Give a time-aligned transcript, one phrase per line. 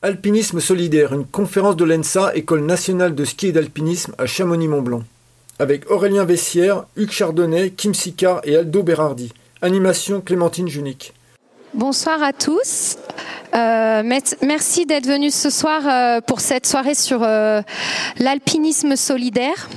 [0.00, 5.02] Alpinisme solidaire, une conférence de l'ENSA, École nationale de ski et d'alpinisme à Chamonix-Mont-Blanc.
[5.58, 9.32] Avec Aurélien Vessière, Hugues Chardonnay, Kim Sicard et Aldo Berardi.
[9.60, 11.14] Animation Clémentine Junique.
[11.74, 12.96] Bonsoir à tous.
[13.56, 14.04] Euh,
[14.40, 17.60] merci d'être venus ce soir euh, pour cette soirée sur euh,
[18.18, 19.68] l'alpinisme solidaire.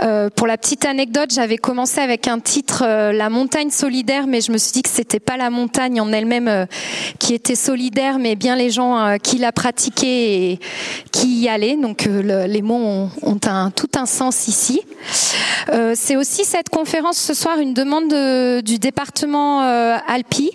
[0.00, 4.40] Euh, pour la petite anecdote, j'avais commencé avec un titre euh, La montagne solidaire, mais
[4.40, 6.66] je me suis dit que c'était pas la montagne en elle-même euh,
[7.18, 10.60] qui était solidaire, mais bien les gens qui la pratiquaient et
[11.12, 11.76] qui y allaient.
[11.76, 13.38] Donc les mots ont,
[13.74, 14.80] tout un sens ici.
[15.94, 19.60] C'est aussi cette conférence ce soir une demande de, du département
[20.06, 20.50] Alpi.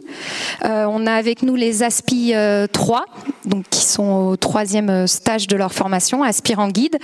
[0.63, 2.33] on a avec nous les Aspi
[2.71, 3.05] 3,
[3.45, 6.97] donc qui sont au troisième stage de leur formation, aspirant guide.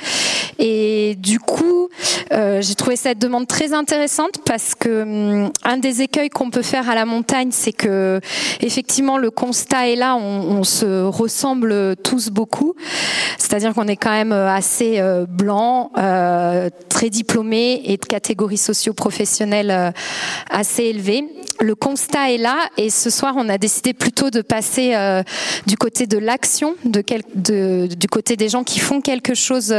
[0.58, 1.88] Et du coup,
[2.31, 6.61] euh, j'ai trouvé cette demande très intéressante parce que hum, un des écueils qu'on peut
[6.61, 8.20] faire à la montagne, c'est que
[8.61, 12.75] effectivement le constat est là, on, se ressemble tous beaucoup.
[13.38, 19.71] C'est-à-dire qu'on est quand même assez euh, blanc, euh, très diplômé et de catégorie socio-professionnelle
[19.71, 19.92] euh,
[20.49, 21.25] assez élevée.
[21.61, 25.23] Le constat est là et ce soir on a décidé plutôt de passer euh,
[25.67, 29.75] du côté de l'action, du côté des gens qui font quelque chose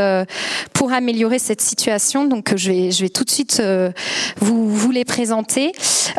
[0.75, 2.27] pour améliorer cette situation.
[2.27, 3.63] Donc je vais, tout de suite
[4.41, 5.73] vous, vous les présenter.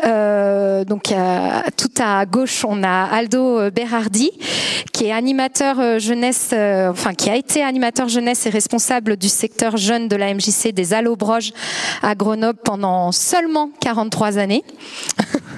[0.04, 1.14] donc
[1.78, 4.32] tout à gauche on a Aldo Berardi
[4.94, 10.08] qui est animateur jeunesse, enfin qui a été animateur jeunesse et responsable du secteur jeune
[10.08, 11.54] de la MJC des Allobroges
[12.02, 14.64] à Grenoble pendant seulement 43 années.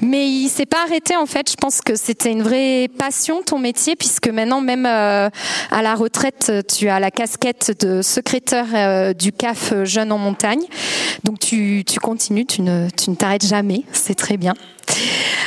[0.00, 1.50] Mais il s'est pas arrêté en fait.
[1.50, 5.28] Je pense que c'était une vraie passion ton métier puisque maintenant même euh,
[5.70, 10.62] à la retraite tu as la casquette de secrétaire euh, du CAF Jeunes en montagne.
[11.24, 13.82] Donc tu, tu continues, tu ne tu ne t'arrêtes jamais.
[13.92, 14.54] C'est très bien.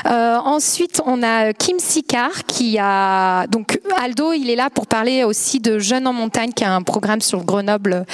[0.10, 5.24] Euh, ensuite, on a Kim Sicard qui a donc Aldo, il est là pour parler
[5.24, 8.06] aussi de Jeunes en montagne, qui a un programme sur Grenoble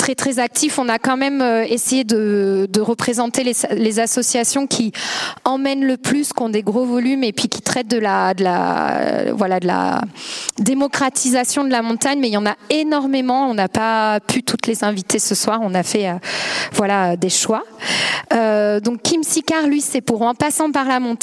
[0.00, 0.78] très très actif.
[0.78, 4.92] On a quand même euh, essayé de, représenter les, associations qui
[5.44, 9.32] emmènent le plus, qui ont des gros volumes et puis qui traitent de la, la
[9.34, 10.00] voilà de la
[10.58, 12.18] démocratisation de la montagne.
[12.18, 13.48] Mais il y en a énormément.
[13.48, 15.60] On n'a pas pu toutes les inviter ce soir.
[15.62, 16.14] On a fait euh,
[16.72, 17.62] voilà des choix.
[18.32, 21.19] Euh, donc Kim Sicard, lui, c'est pour en passant par la montagne.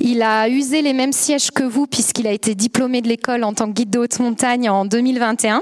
[0.00, 3.52] Il a usé les mêmes sièges que vous puisqu'il a été diplômé de l'école en
[3.52, 5.60] tant que guide de haute montagne en 2021.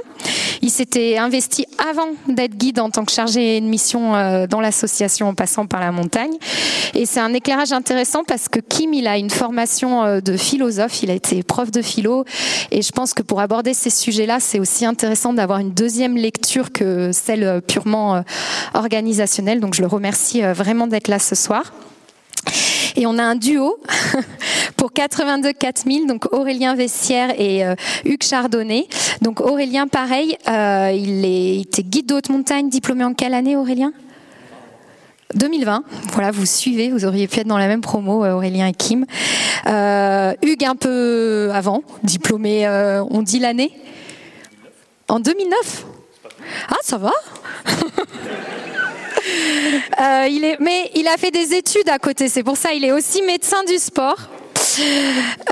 [0.62, 5.28] Il s'était investi avant d'être guide en tant que chargé de mission euh, dans l'association
[5.28, 6.32] en passant par la montagne.
[6.94, 11.02] Et c'est un éclairage intéressant parce que Kim, il a une formation euh, de philosophe,
[11.02, 12.24] il a été prof de philo.
[12.70, 16.72] Et je pense que pour aborder ces sujets-là, c'est aussi intéressant d'avoir une deuxième lecture
[16.72, 18.22] que celle purement
[18.74, 19.60] organisationnelle.
[19.60, 21.72] Donc je le remercie vraiment d'être là ce soir.
[22.96, 23.78] Et on a un duo
[24.76, 27.74] pour 82 4000, donc Aurélien Vessière et euh,
[28.06, 28.88] Hugues Chardonnay.
[29.20, 33.54] Donc Aurélien, pareil, euh, il, est, était guide de haute montagne, diplômé en quelle année
[33.54, 33.92] Aurélien?
[35.34, 38.72] 2020, voilà, vous suivez, vous auriez pu être dans la même promo, euh, Aurélien et
[38.72, 39.04] Kim.
[39.66, 42.66] Hugues un peu avant, diplômé,
[43.10, 43.72] on dit l'année?
[45.08, 45.84] En 2009
[46.70, 47.12] Ah, ça va?
[50.00, 52.84] euh, il est, mais il a fait des études à côté, c'est pour ça il
[52.84, 54.28] est aussi médecin du sport.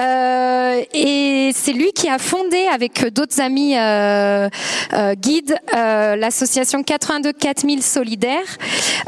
[0.00, 4.48] Euh, et c'est lui qui a fondé avec d'autres amis euh,
[4.92, 8.58] euh, guides euh, l'association 82 4000 solidaires.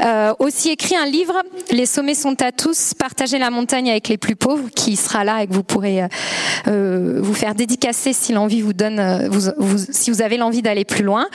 [0.01, 1.41] Euh, aussi écrit un livre,
[1.71, 5.43] Les sommets sont à tous, partager la montagne avec les plus pauvres, qui sera là
[5.43, 6.03] et que vous pourrez
[6.65, 11.03] vous faire dédicacer si l'envie vous donne, vous, vous, si vous avez l'envie d'aller plus
[11.03, 11.27] loin.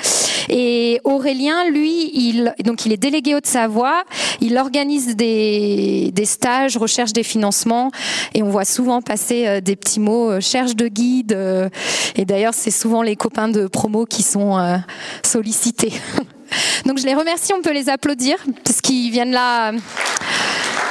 [0.48, 4.04] Et Aurélien, lui, il, donc il est délégué Haute-Savoie,
[4.40, 7.90] il organise des, stages, recherche des financements,
[8.34, 11.32] et on voit souvent passer euh, des petits mots, euh, cherche de guide.
[11.32, 11.68] Euh,
[12.16, 14.80] et d'ailleurs, c'est souvent les copains de promo qui sont
[15.22, 15.92] sollicités.
[16.86, 19.72] Donc je les remercie, on peut les applaudir, parce qu'ils viennent là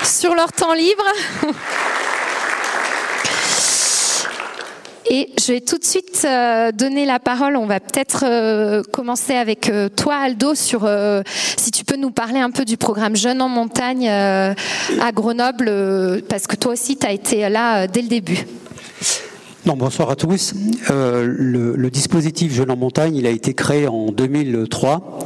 [0.04, 1.04] sur leur temps libre.
[5.14, 7.58] Et je vais tout de suite euh, donner la parole.
[7.58, 10.90] On va peut-être euh, commencer avec euh, toi, Aldo, sur
[11.58, 14.56] si tu peux nous parler un peu du programme Jeunes en montagne à
[15.14, 18.46] Grenoble, parce que toi aussi, tu as été là dès le début.
[19.66, 20.54] Non, bonsoir à tous.
[20.90, 25.20] Le, le, dispositif Jeunes en montagne, il a été créé en 2003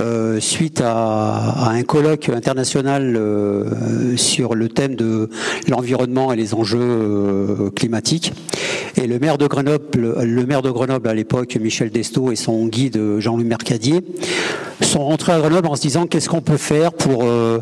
[0.00, 5.30] euh, suite à, à, un colloque international euh, sur le thème de
[5.68, 8.32] l'environnement et les enjeux euh, climatiques.
[8.96, 12.66] Et le maire de Grenoble, le maire de Grenoble à l'époque, Michel Desto et son
[12.66, 14.02] guide Jean-Louis Mercadier,
[14.84, 17.60] sont rentrés à Grenoble en se disant qu'est-ce qu'on peut faire pour euh,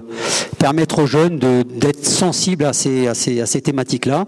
[0.58, 4.26] permettre aux jeunes d'être sensibles à ces, à ces, à ces thématiques-là.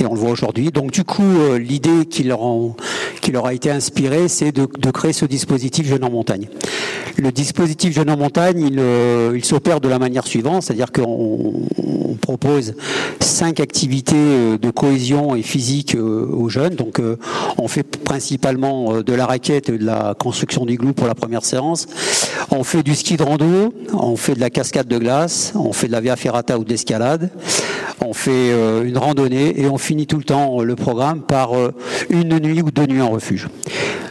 [0.00, 0.70] Et on le voit aujourd'hui.
[0.70, 2.46] Donc du coup, l'idée qui leur,
[3.44, 6.48] a été inspirée, c'est de, créer ce dispositif Jeunes en montagne.
[7.16, 8.80] Le dispositif Jeunes en montagne, il,
[9.34, 12.74] il s'opère de la manière suivante, c'est-à-dire qu'on on propose
[13.20, 16.74] cinq activités de cohésion et physique aux jeunes.
[16.74, 17.00] Donc
[17.58, 21.44] on fait principalement de la raquette et de la construction du glou pour la première
[21.44, 21.86] séance.
[22.50, 25.86] On fait du ski de rando, on fait de la cascade de glace, on fait
[25.86, 27.30] de la via ferrata ou de l'escalade,
[28.04, 31.72] on fait euh, une randonnée et on finit tout le temps le programme par euh,
[32.10, 33.48] une nuit ou deux nuits en refuge.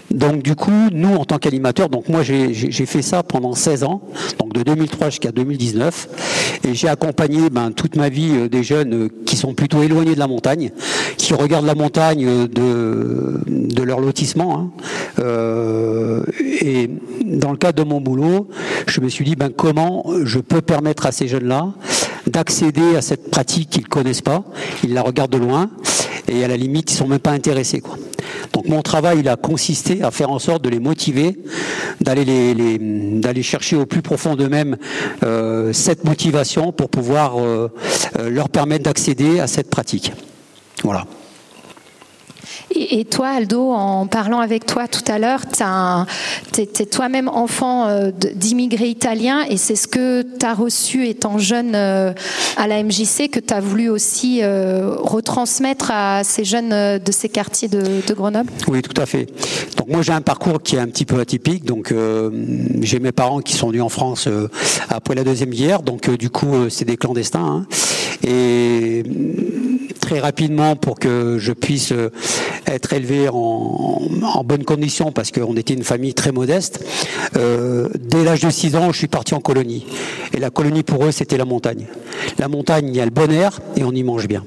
[0.10, 4.02] Donc du coup, nous en tant qu'animateurs, donc moi j'ai fait ça pendant 16 ans,
[4.40, 9.10] donc de 2003 jusqu'à 2019, et j'ai accompagné ben, toute ma vie euh, des jeunes
[9.28, 10.72] qui sont plutôt éloignés de la montagne,
[11.18, 14.58] qui regardent la montagne de, leur lotissement.
[14.58, 14.72] Hein.
[15.20, 16.24] Euh,
[16.62, 16.90] et
[17.24, 18.48] dans le cadre de mon boulot,
[18.88, 21.74] je me suis dit ben, comment je peux permettre à ces jeunes-là
[22.28, 24.44] d'accéder à cette pratique qu'ils connaissent pas,
[24.84, 25.70] ils la regardent de loin,
[26.28, 27.80] et à la limite, ils sont même pas intéressés.
[27.80, 27.98] Quoi.
[28.54, 31.38] Donc mon travail, il a consisté à faire en sorte de les motiver,
[32.02, 34.78] d'aller chercher au plus profond d'eux-mêmes
[35.24, 37.72] euh, cette motivation pour pouvoir euh,
[38.18, 40.12] euh, leur permettre d'accéder à cette pratique.
[40.84, 41.06] Voilà.
[42.72, 45.42] Et, toi, Aldo, en parlant avec toi tout à l'heure,
[46.54, 51.38] tu es, toi-même enfant euh, d'immigrés italiens et c'est ce que tu as reçu étant
[51.38, 52.14] jeune euh,
[52.58, 57.30] à la MJC que tu as voulu aussi euh, retransmettre à ces jeunes de ces
[57.30, 58.52] quartiers de, Grenoble?
[58.68, 59.28] Oui, tout à fait.
[59.78, 61.66] Donc moi j'ai un parcours qui est un petit peu atypique.
[61.66, 61.94] Donc
[62.82, 64.28] j'ai mes parents qui sont venus en France
[64.90, 65.82] après la Deuxième Guerre.
[65.82, 67.40] Donc du coup c'est des clandestins.
[67.40, 67.66] Hein.
[68.24, 69.04] Et
[70.08, 71.92] très rapidement pour que je puisse
[72.66, 74.00] être élevé en,
[74.46, 76.82] bonnes conditions parce qu'on était une famille très modeste.
[77.36, 79.86] Euh, dès l'âge de 6 ans, je suis parti en colonie.
[80.34, 81.88] Et la colonie pour eux, c'était la montagne.
[82.40, 84.46] La montagne, il y a le bon air et on y mange bien.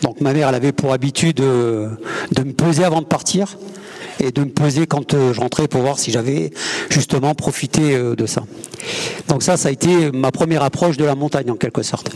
[0.00, 1.90] Donc ma mère, elle avait pour habitude de,
[2.32, 3.58] de me peser avant de partir
[4.20, 6.50] et de me peser quand euh, je rentrais pour voir si j'avais
[6.90, 8.42] justement profité euh, de ça.
[9.28, 12.10] Donc ça, ça a été ma première approche de la montagne en quelque sorte.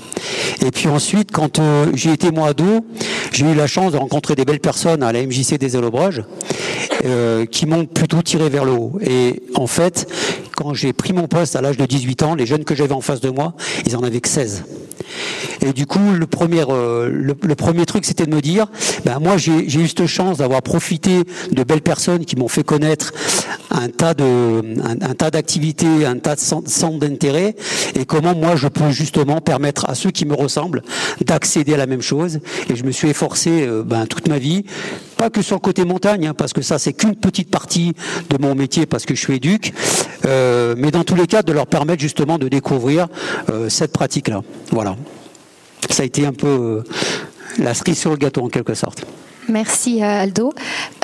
[0.64, 2.84] Et puis ensuite, quand euh, j'ai été moi ado,
[3.32, 6.22] j'ai eu la chance de rencontrer des belles personnes à la MJC des Allobreges
[7.50, 8.98] qui m'ont plutôt tiré vers le haut.
[9.00, 10.06] Et en fait,
[10.54, 13.00] quand j'ai pris mon poste à l'âge de 18 ans, les jeunes que j'avais en
[13.00, 13.54] face de moi,
[13.86, 14.64] ils en avaient que 16.
[15.62, 18.66] Et du coup, le premier, euh, le, premier truc, c'était de me dire,
[19.04, 23.12] ben moi, j'ai eu cette chance d'avoir profité de belles personnes qui m'ont fait connaître
[23.70, 27.54] un tas de, un, tas d'activités, un tas de centres d'intérêt,
[27.94, 30.82] et comment moi je peux justement permettre à ceux qui me ressemblent
[31.24, 32.40] d'accéder à la même chose.
[32.68, 34.64] Et je me suis efforcé euh, ben, toute ma vie,
[35.20, 37.94] pas que sur le côté montagne, hein, parce que ça c'est qu'une petite partie
[38.30, 39.72] de mon métier, parce que je suis éduque,
[40.24, 43.08] euh, mais dans tous les cas de leur permettre justement de découvrir
[43.68, 44.42] cette pratique-là.
[44.70, 44.96] Voilà
[45.88, 46.82] ça a été un peu euh,
[47.58, 49.04] la cerise sur le gâteau en quelque sorte.
[49.48, 50.52] Merci euh, Aldo.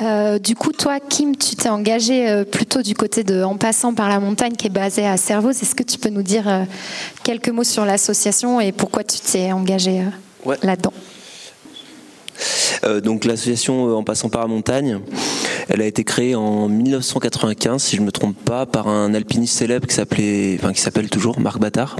[0.01, 4.09] Euh, du coup, toi, Kim, tu t'es engagé plutôt du côté de En passant par
[4.09, 5.61] la montagne qui est basée à Servoz.
[5.61, 6.65] Est-ce que tu peux nous dire
[7.23, 10.03] quelques mots sur l'association et pourquoi tu t'es engagé
[10.63, 10.93] là-dedans?
[13.03, 14.99] Donc l'association En passant par la montagne,
[15.69, 19.57] elle a été créée en 1995, si je ne me trompe pas, par un alpiniste
[19.57, 21.97] célèbre qui s'appelait, qui s'appelle toujours Marc Battard.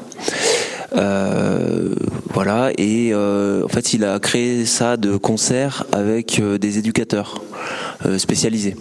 [0.95, 1.93] Euh,
[2.33, 7.41] voilà, et euh, en fait, il a créé ça de concert avec euh, des éducateurs
[8.17, 8.75] spécialisés.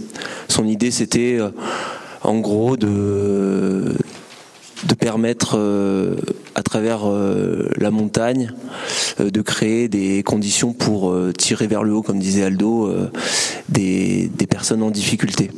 [0.46, 1.38] Son idée, c'était
[2.22, 3.94] en gros de
[4.86, 5.58] de permettre
[6.54, 7.00] à travers
[7.76, 8.52] la montagne
[9.18, 12.90] de créer des conditions pour tirer vers le haut, comme disait Aldo,
[13.68, 15.50] des, des personnes en difficulté.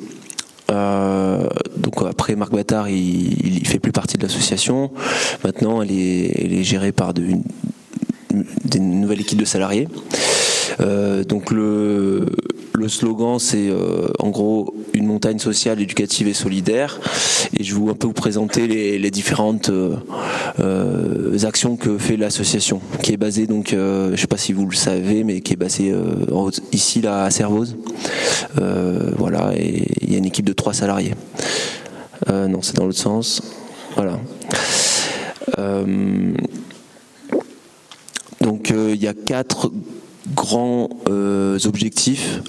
[0.70, 4.90] Euh, donc après Marc Battard, il, il, fait plus partie de l'association.
[5.44, 7.42] Maintenant, elle est, elle est gérée par de, une,
[8.74, 9.88] une nouvelle équipe de salariés.
[10.80, 12.26] Euh, donc le,
[12.74, 17.00] le slogan, c'est euh, en gros une montagne sociale, éducative et solidaire.
[17.58, 23.12] Et je vais un peu vous présenter les, différentes euh, actions que fait l'association, qui
[23.12, 25.94] est basée donc, je ne sais pas si vous le savez, mais qui est basée
[26.72, 27.76] ici là à Servoz.
[29.16, 31.14] voilà, et il y a une équipe de trois salariés.
[32.28, 33.42] non, c'est dans l'autre sens.
[33.96, 34.20] Voilà.
[38.40, 39.70] donc il y a quatre
[40.34, 42.40] grands euh, objectifs.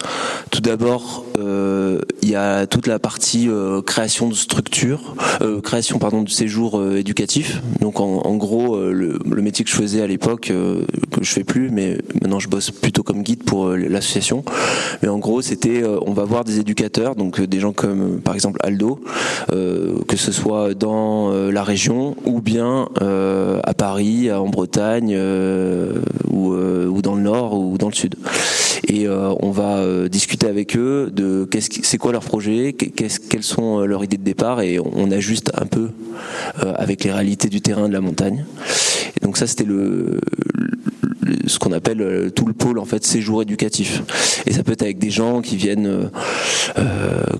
[0.51, 5.99] Tout d'abord, euh, il y a toute la partie euh, création de structures, euh, création
[5.99, 7.61] pardon de séjours éducatifs.
[7.81, 10.51] Donc en, gros, le, métier que je faisais à l'époque,
[11.08, 14.43] que je fais plus, mais maintenant je bosse plutôt comme guide pour l'association.
[15.01, 18.59] Mais en gros, c'était, on va voir des éducateurs, donc des gens comme par exemple
[18.63, 18.99] Aldo,
[19.49, 25.17] que ce soit dans la région ou bien à Paris, en Bretagne
[26.31, 28.15] ou, dans le nord ou dans le sud
[28.89, 33.19] et euh, on va euh, discuter avec eux de qu'est-ce c'est quoi leur projet, qu'est-ce,
[33.19, 35.89] quelles sont euh, leurs idées de départ et on, ajuste un peu
[36.61, 38.45] avec les réalités du terrain de la montagne.
[39.17, 40.19] Et donc ça c'était le,
[41.47, 44.03] ce qu'on appelle tout le pôle en fait séjour éducatif.
[44.45, 46.09] Et ça peut être avec des gens qui viennent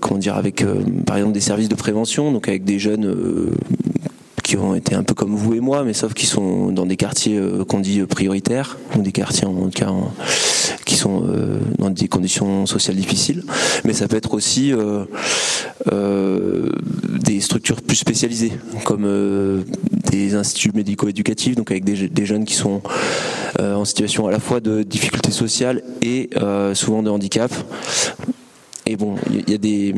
[0.01, 0.63] comment dire avec
[1.05, 3.51] par exemple des services de prévention donc avec des jeunes
[4.49, 6.95] qui ont été un peu comme vous et moi, mais sauf qu'ils sont dans des
[6.95, 9.93] quartiers euh, qu'on dit prioritaires, ou des quartiers en tout cas
[10.99, 13.43] sont euh, dans des conditions sociales difficiles.
[13.85, 15.05] Mais ça peut être aussi euh,
[17.09, 18.51] des structures plus spécialisées,
[18.85, 19.63] comme
[20.11, 22.81] des instituts médico-éducatifs, donc avec des, jeunes qui sont
[23.59, 26.29] en situation à la fois de difficultés sociales et
[26.73, 27.51] souvent de handicap.
[28.85, 29.93] Et bon, il y a des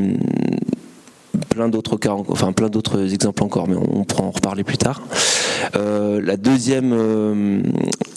[1.50, 5.02] plein d'autres cas, enfin plein d'autres exemples encore, mais on, pourra en reparler plus tard.
[5.76, 7.62] Euh, la deuxième, euh,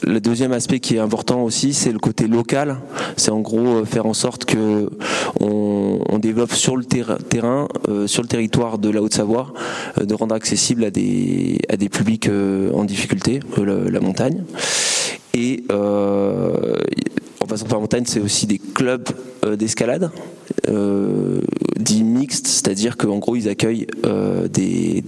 [0.03, 2.79] le deuxième aspect qui est important aussi, c'est le côté local.
[3.17, 4.91] C'est en gros euh, faire en sorte que
[5.41, 7.69] on, développe sur le terrain,
[8.07, 9.53] sur le territoire de la Haute-Savoie,
[10.03, 12.31] de rendre accessible à des à des publics
[12.73, 14.43] en difficulté la, montagne.
[15.35, 15.65] Et
[17.45, 19.07] en passant par montagne, c'est aussi des clubs
[19.59, 20.11] d'escalade
[20.69, 21.41] euh,
[21.79, 25.03] dits mixtes, c'est-à-dire qu'en gros ils accueillent euh, des,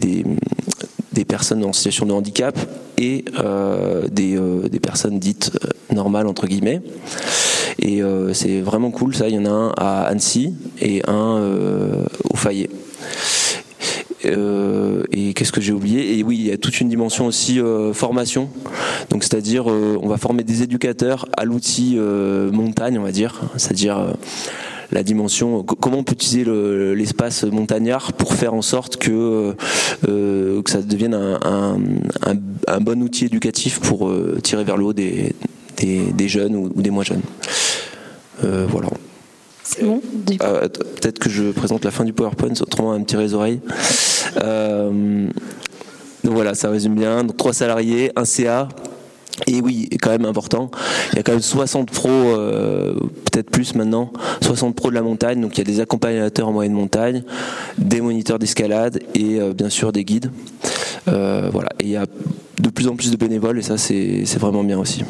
[1.27, 2.57] personnes en situation de handicap
[2.99, 4.39] et euh, des,
[4.71, 5.51] des, personnes dites
[5.93, 6.83] normales entre guillemets.
[7.79, 8.01] Et
[8.33, 11.41] c'est vraiment cool ça, il y en a un à Annecy et un
[12.31, 12.71] au Fayet.
[14.27, 16.19] Et qu'est-ce que j'ai oublié?
[16.19, 17.61] Et oui, il y a toute une dimension aussi
[17.93, 18.49] formation.
[19.11, 24.15] Donc c'est-à-dire, on va former des éducateurs à l'outil montagne, on va dire, c'est-à-dire
[24.93, 26.45] la dimension, comment on peut utiliser
[26.95, 29.55] l'espace montagnard pour faire en sorte que,
[30.09, 35.35] euh, que ça devienne un, bon outil éducatif pour euh, tirer vers le haut des,
[36.27, 37.23] jeunes ou, des moins jeunes.
[38.45, 38.89] Euh, voilà.
[40.41, 43.61] Ah, Peut-être que je présente la fin du PowerPoint, autrement un petit les oreilles.
[44.37, 45.33] donc
[46.35, 47.25] voilà, ça résume bien.
[47.25, 48.69] Donc, trois salariés, un CA,
[49.47, 50.71] et oui, quand même important,
[51.13, 52.95] il y a quand même 60 pros, euh,
[53.31, 56.53] peut-être plus maintenant, 60 pros de la montagne, donc il y a des accompagnateurs en
[56.53, 57.23] moyenne montagne,
[57.77, 60.31] des moniteurs d'escalade et euh, bien sûr des guides.
[61.09, 62.07] Euh, voilà, et il y a
[62.59, 65.05] de plus en plus de bénévoles et ça c'est vraiment bien aussi.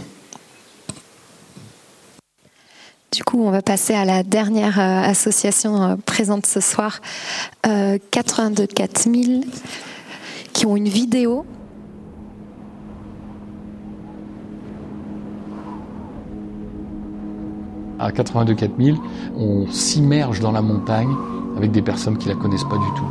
[3.17, 7.01] Du coup, on va passer à la dernière association présente ce soir,
[7.63, 9.47] 82 4000,
[10.53, 11.47] qui ont une vidéo.
[17.99, 18.97] À 82 4000,
[19.35, 21.15] on s'immerge dans la montagne
[21.57, 23.09] avec des personnes qui la connaissent pas du tout.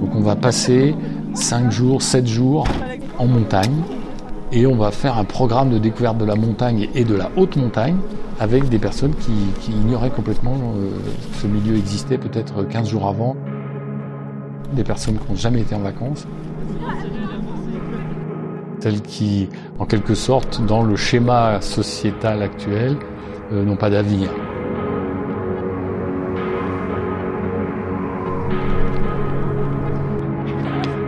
[0.00, 0.96] Donc on va passer
[1.34, 2.66] 5 jours, 7 jours
[3.18, 3.84] en montagne
[4.52, 7.56] et on va faire un programme de découverte de la montagne et de la haute
[7.56, 7.96] montagne
[8.38, 10.90] avec des personnes qui, ignoraient complètement euh,
[11.32, 13.36] que ce milieu existait peut-être 15 jours avant,
[14.74, 16.26] des personnes qui n'ont jamais été en vacances
[18.82, 22.96] celles qui, en quelque sorte, dans le schéma sociétal actuel,
[23.52, 24.28] euh, n'ont pas d'avenir.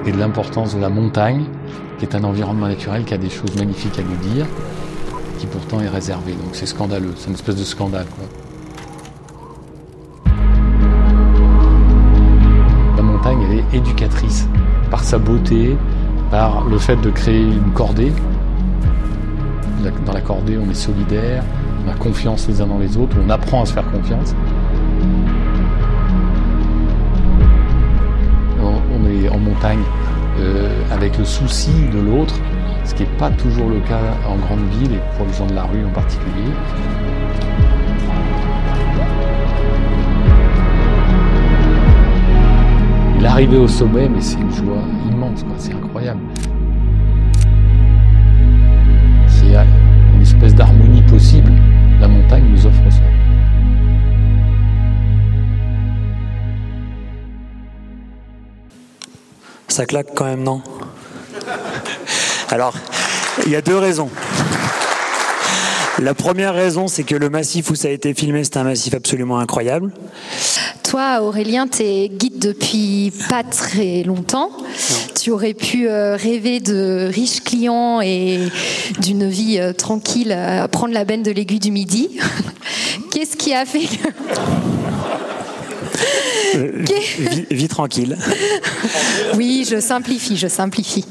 [0.07, 1.45] Et de l'importance de la montagne,
[1.99, 4.47] qui est un environnement naturel qui a des choses magnifiques à nous dire,
[5.39, 6.33] qui pourtant est réservé.
[6.33, 8.07] Donc c'est scandaleux, c'est une espèce de scandale.
[12.97, 14.47] La montagne, elle est éducatrice
[14.91, 15.77] par sa beauté,
[16.31, 18.13] par le fait de créer une cordée.
[20.07, 21.43] Dans la cordée, on est solidaire,
[21.87, 24.35] on a confiance les uns dans les autres, on apprend à se faire confiance.
[29.35, 29.83] En montagne
[30.39, 32.35] euh, avec le souci de l'autre,
[32.85, 35.55] ce qui n'est pas toujours le cas en grande ville et pour les gens de
[35.55, 36.51] la rue en particulier.
[43.21, 46.21] L'arrivée au sommet, mais c'est une joie immense, c'est incroyable.
[49.27, 49.57] C'est
[50.15, 51.53] une espèce d'harmonie possible.
[52.01, 52.83] La montagne nous offre
[59.75, 59.87] ça.
[59.87, 60.63] Claque quand même, non
[62.49, 62.75] Alors,
[63.45, 64.09] il y a deux raisons.
[66.01, 68.95] La première raison, c'est que le massif où ça a été filmé, c'est un massif
[68.95, 69.93] absolument incroyable.
[70.83, 74.51] Toi, Aurélien, tu es guide depuis pas très longtemps.
[75.21, 78.41] Tu aurais pu euh, rêver de riches clients et
[79.01, 82.11] d'une vie euh, tranquille, à prendre la benne de l'aiguille du midi.
[83.13, 84.09] Qu'est-ce qui a fait que...
[86.55, 86.85] Euh,
[87.51, 88.17] vie, tranquille.
[89.37, 91.05] oui, je simplifie, je simplifie.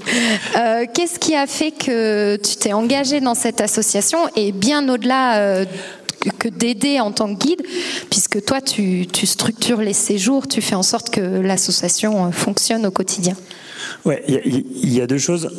[0.55, 5.37] Euh, qu'est-ce qui a fait que tu t'es engagé dans cette association et bien au-delà
[5.37, 5.65] euh,
[6.39, 7.61] que d'aider en tant que guide,
[8.09, 12.91] puisque toi, tu, tu, structures les séjours, tu fais en sorte que l'association fonctionne au
[12.91, 13.35] quotidien?
[14.05, 15.49] Ouais, il y, a deux choses.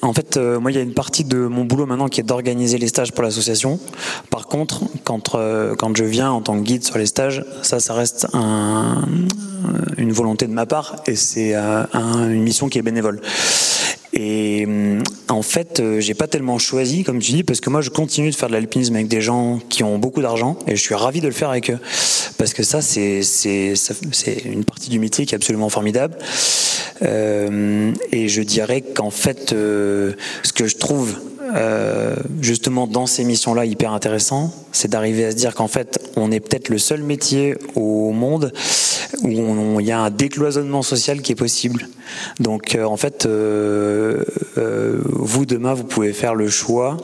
[0.00, 2.24] En fait, euh, moi, il y a une partie de mon boulot maintenant qui est
[2.24, 3.78] d'organiser les stages pour l'association.
[4.30, 7.78] Par contre, quand, euh, quand je viens en tant que guide sur les stages, ça,
[7.78, 9.04] ça reste un,
[9.98, 13.20] une volonté de ma part et c'est euh, une mission qui est bénévole.
[14.12, 17.80] Et euh, en fait, euh, j'ai pas tellement choisi, comme tu dis, parce que moi,
[17.80, 20.80] je continue de faire de l'alpinisme avec des gens qui ont beaucoup d'argent, et je
[20.80, 21.78] suis ravi de le faire avec eux,
[22.36, 26.16] parce que ça, c'est c'est une partie du métier qui est absolument formidable.
[27.02, 30.12] Euh, et je dirais qu'en fait, euh,
[30.42, 31.18] ce que je trouve
[31.54, 36.30] euh, justement dans ces missions-là hyper intéressant, c'est d'arriver à se dire qu'en fait, on
[36.30, 38.52] est peut-être le seul métier au monde
[39.22, 41.88] où il y a un décloisonnement social qui est possible.
[42.38, 44.24] Donc euh, en fait, euh,
[44.56, 46.96] vous demain, vous pouvez faire le choix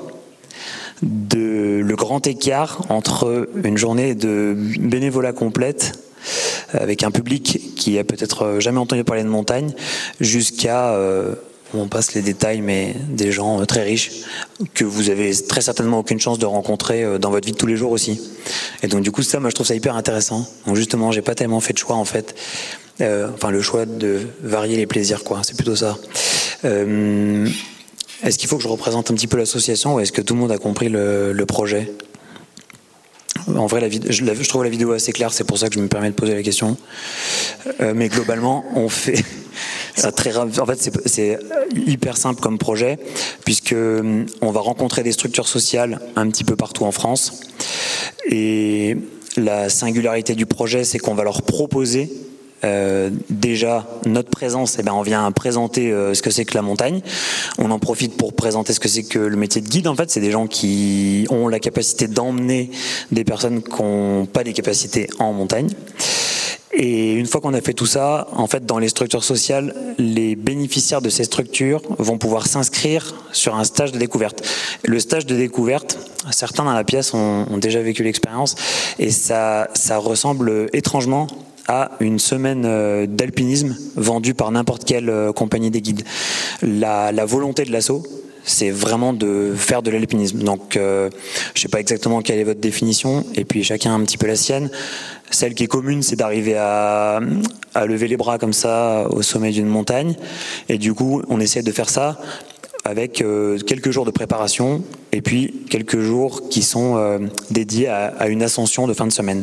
[1.03, 5.93] de le grand écart entre une journée de bénévolat complète
[6.73, 9.73] avec un public qui a peut-être jamais entendu parler de montagne
[10.21, 10.97] jusqu'à
[11.81, 14.11] on passe les détails, mais des gens euh, très riches
[14.75, 17.67] que vous avez très certainement aucune chance de rencontrer euh, dans votre vie de tous
[17.67, 18.21] les jours aussi.
[18.83, 20.47] Et donc du coup ça, moi je trouve ça hyper intéressant.
[20.67, 22.35] Donc justement, j'ai pas tellement fait de choix en fait.
[23.01, 25.41] Euh, enfin le choix de varier les plaisirs quoi.
[25.43, 25.99] C'est plutôt ça.
[26.65, 30.41] est-ce qu'il faut que je représente un petit peu l'association ou est-ce que tout le
[30.41, 31.93] monde a compris le, projet?
[33.55, 36.11] En vrai, je, trouve la vidéo assez claire, c'est pour ça que je me permets
[36.11, 36.77] de poser la question.
[37.81, 39.25] mais globalement, on fait,
[40.17, 41.39] très, en fait, c'est
[41.87, 42.99] hyper simple comme projet,
[43.45, 47.41] puisque hum, on va rencontrer des structures sociales un petit peu partout en France.
[48.31, 48.97] Et
[49.37, 52.11] la singularité du projet, c'est qu'on va leur proposer
[52.67, 56.63] euh, déjà notre présence, eh ben, on vient présenter euh, ce que c'est que la
[56.63, 57.01] montagne.
[57.59, 59.87] On en profite pour présenter ce que c'est que le métier de guide.
[59.87, 62.71] En fait, c'est des gens qui ont la capacité d'emmener
[63.13, 65.69] des personnes qui n'ont pas des capacités en montagne.
[66.79, 70.37] Et une fois qu'on a fait tout ça, en fait, dans les structures sociales, les
[70.37, 74.47] bénéficiaires de ces structures vont pouvoir s'inscrire sur un stage de découverte.
[74.85, 75.99] Le stage de découverte,
[76.33, 78.57] certains dans la pièce ont, déjà vécu l'expérience,
[78.99, 81.29] et ça, ça ressemble étrangement
[81.69, 86.05] à une semaine euh, d'alpinisme vendue par n'importe quelle euh, compagnie des guides.
[86.63, 88.05] La, volonté de l'assaut,
[88.45, 90.39] c'est vraiment de faire de l'alpinisme.
[90.39, 91.11] Donc, euh,
[91.55, 94.27] je sais pas exactement quelle est votre définition, et puis chacun a un petit peu
[94.27, 94.71] la sienne.
[95.31, 97.21] Celle qui est commune, c'est d'arriver à,
[97.87, 100.15] lever les bras comme ça au sommet d'une montagne,
[100.69, 102.19] et du coup, on essaie de faire ça
[102.85, 108.43] avec euh, quelques jours de préparation et puis quelques jours qui sont dédiés à, une
[108.43, 109.43] ascension de fin de semaine.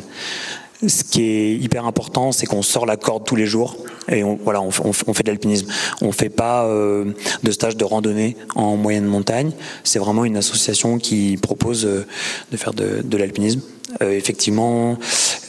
[0.87, 3.77] Ce qui est hyper important, c'est qu'on sort la corde tous les jours
[4.09, 5.67] et on, voilà, on, fait de l'alpinisme.
[6.01, 9.51] On fait pas euh, de stage de randonnée en moyenne montagne.
[9.83, 12.05] C'est vraiment une association qui propose euh,
[12.51, 13.61] de faire de, l'alpinisme.
[14.01, 14.97] Euh, effectivement,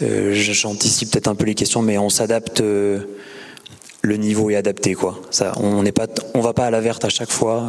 [0.01, 2.61] j'anticipe peut-être un peu les questions, mais on s'adapte.
[2.61, 5.19] Le niveau est adapté, quoi.
[5.57, 7.65] On n'est pas, on va pas à la verte à chaque fois,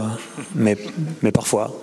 [0.54, 0.78] mais,
[1.21, 1.73] mais parfois.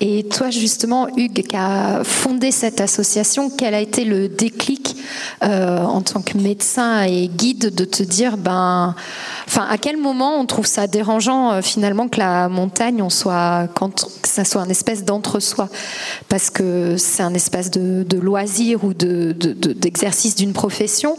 [0.00, 4.96] Et toi, justement, Hugues, qui a fondé cette association, quel a été le déclic
[5.42, 8.94] euh, en tant que médecin et guide de te dire, ben,
[9.46, 13.68] enfin, à quel moment on trouve ça dérangeant euh, finalement que la montagne, on soit,
[13.74, 15.68] que ça soit un espèce d'entre-soi,
[16.28, 21.16] parce que c'est un espace de, de loisir ou de, d'exercice d'une profession.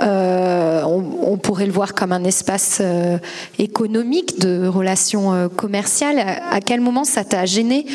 [0.00, 3.18] Euh, on, pourrait le voir comme un espace euh,
[3.58, 6.18] économique de relations euh, commerciales.
[6.50, 7.86] À quel moment ça t'a gêné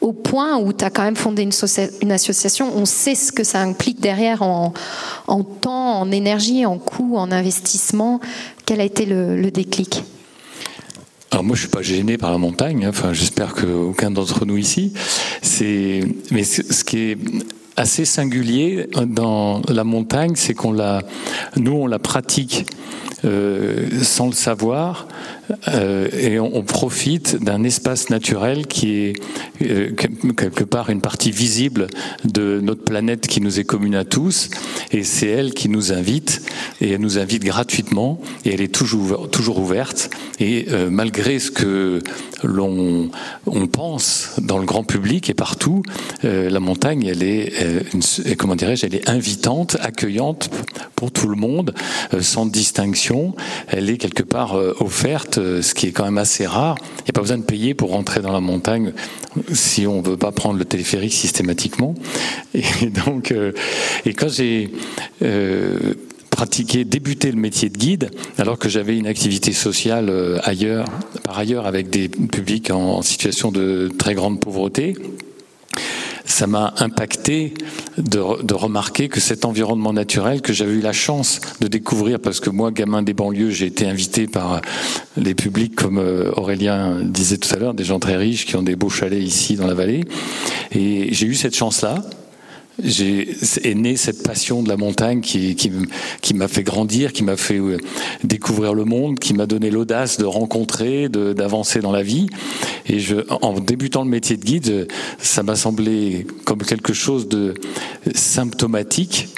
[0.00, 3.60] au point où tu as quand même fondé une, association, on sait ce que ça
[3.60, 4.72] implique derrière en,
[5.60, 8.20] temps, en énergie, en coût, en investissement.
[8.66, 10.02] Quel a été le, le déclic?
[11.30, 12.84] Alors moi, je suis pas gêné par la montagne.
[12.84, 12.90] Hein.
[12.90, 14.92] Enfin, j'espère qu'aucun d'entre nous ici.
[15.42, 17.18] C'est, mais ce qui est
[17.78, 21.02] assez singulier dans la montagne, c'est qu'on la,
[21.56, 22.66] nous, on la pratique
[23.24, 25.06] euh, sans le savoir,
[25.68, 29.12] euh, et on, profite d'un espace naturel qui est
[29.62, 31.86] euh, quelque part une partie visible
[32.24, 34.50] de notre planète qui nous est commune à tous,
[34.92, 36.42] et c'est elle qui nous invite
[36.80, 40.10] et elle nous invite gratuitement et elle est toujours, toujours ouverte.
[40.40, 42.00] Et euh, malgré ce que
[42.44, 43.10] l'on
[43.46, 45.82] on pense dans le grand public et partout,
[46.22, 47.52] la montagne, elle est,
[48.36, 50.50] comment dirais-je, elle est invitante, accueillante
[50.94, 51.74] pour tout le monde,
[52.20, 53.34] sans distinction.
[53.68, 56.76] Elle est quelque part offerte, ce qui est quand même assez rare.
[57.00, 58.92] Il n'y a pas besoin de payer pour rentrer dans la montagne
[59.52, 61.94] si on veut pas prendre le téléphérique systématiquement.
[62.54, 62.62] Et
[63.06, 63.32] donc,
[64.04, 64.70] et quand j'ai
[66.38, 70.84] pratiqué, débuté le métier de guide, alors que j'avais une activité sociale euh, ailleurs,
[71.24, 74.94] par ailleurs avec des publics en situation de très grande pauvreté
[76.28, 77.54] ça m'a impacté
[77.96, 82.40] de, de, remarquer que cet environnement naturel que j'avais eu la chance de découvrir, parce
[82.40, 84.60] que moi, gamin des banlieues, j'ai été invité par
[85.16, 88.62] les publics, comme euh, Aurélien disait tout à l'heure, des gens très riches qui ont
[88.62, 90.04] des beaux chalets ici dans la vallée.
[90.72, 92.04] Et j'ai eu cette chance-là
[92.82, 97.58] est née cette passion de la montagne qui, qui, m'a fait grandir, qui m'a fait
[97.58, 97.78] euh,
[98.24, 102.28] découvrir le monde, qui m'a donné l'audace de rencontrer, d'avancer dans la vie.
[102.88, 102.98] Et
[103.30, 104.88] en débutant le métier de guide,
[105.18, 107.54] ça m'a semblé comme quelque chose de
[108.14, 109.28] symptomatique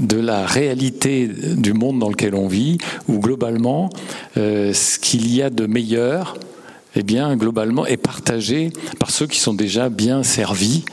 [0.00, 3.88] de la réalité du monde dans lequel on vit, où globalement,
[4.36, 6.36] euh, ce qu'il y a de meilleur,
[6.96, 10.84] eh bien, globalement, est partagé par ceux qui sont déjà bien servis,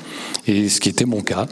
[0.48, 1.48] et ce qui était mon cas.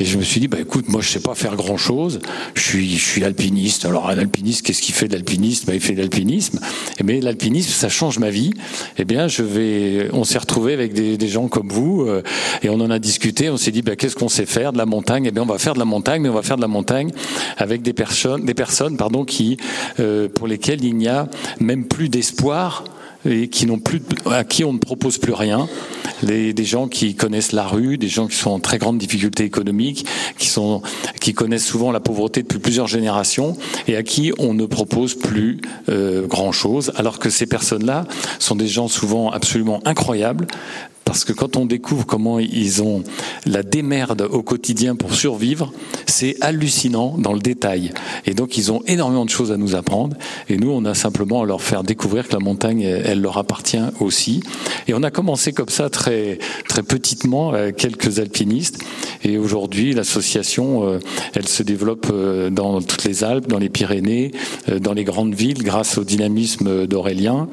[0.00, 2.20] Et je me suis dit, bah écoute, moi je sais pas faire grand chose.
[2.54, 3.84] Je suis, je suis alpiniste.
[3.84, 5.66] Alors un alpiniste, qu'est-ce qu'il fait de l'alpinisme?
[5.66, 6.58] Bah, Il fait de l'alpinisme.
[7.04, 8.52] Mais l'alpinisme, ça change ma vie.
[8.98, 10.08] Eh bien, je vais.
[10.12, 12.22] On s'est retrouvé avec des, des, gens comme vous, euh,
[12.62, 13.48] et on en a discuté.
[13.48, 15.26] On s'est dit, bah, qu'est-ce qu'on sait faire de la montagne?
[15.26, 17.10] Eh bien, on va faire de la montagne, mais on va faire de la montagne
[17.56, 19.56] avec des personnes, des personnes, pardon, qui,
[20.00, 21.28] euh, pour lesquelles il n'y a
[21.60, 22.84] même plus d'espoir
[23.28, 25.68] et qui n'ont plus, à qui on ne propose plus rien.
[26.22, 30.06] Des gens qui connaissent la rue, des gens qui sont en très grande difficulté économique,
[30.38, 30.82] qui sont,
[31.20, 33.56] qui connaissent souvent la pauvreté depuis plusieurs générations
[33.88, 38.06] et à qui on ne propose plus euh, grand chose, alors que ces personnes-là
[38.38, 40.46] sont des gens souvent absolument incroyables,
[41.04, 43.02] parce que quand on découvre comment ils ont
[43.46, 45.72] la démerde au quotidien pour survivre,
[46.06, 47.92] c'est hallucinant dans le détail.
[48.26, 50.16] Et donc ils ont énormément de choses à nous apprendre.
[50.48, 53.82] Et nous, on a simplement à leur faire découvrir que la montagne, elle leur appartient
[54.00, 54.42] aussi.
[54.86, 56.38] Et on a commencé comme ça très
[56.68, 58.78] très petitement, quelques alpinistes.
[59.24, 60.98] Et aujourd'hui, l'association, euh,
[61.34, 64.32] elle se développe euh, dans toutes les Alpes, dans les Pyrénées,
[64.68, 67.48] euh, dans les grandes villes, grâce au dynamisme d'Aurélien.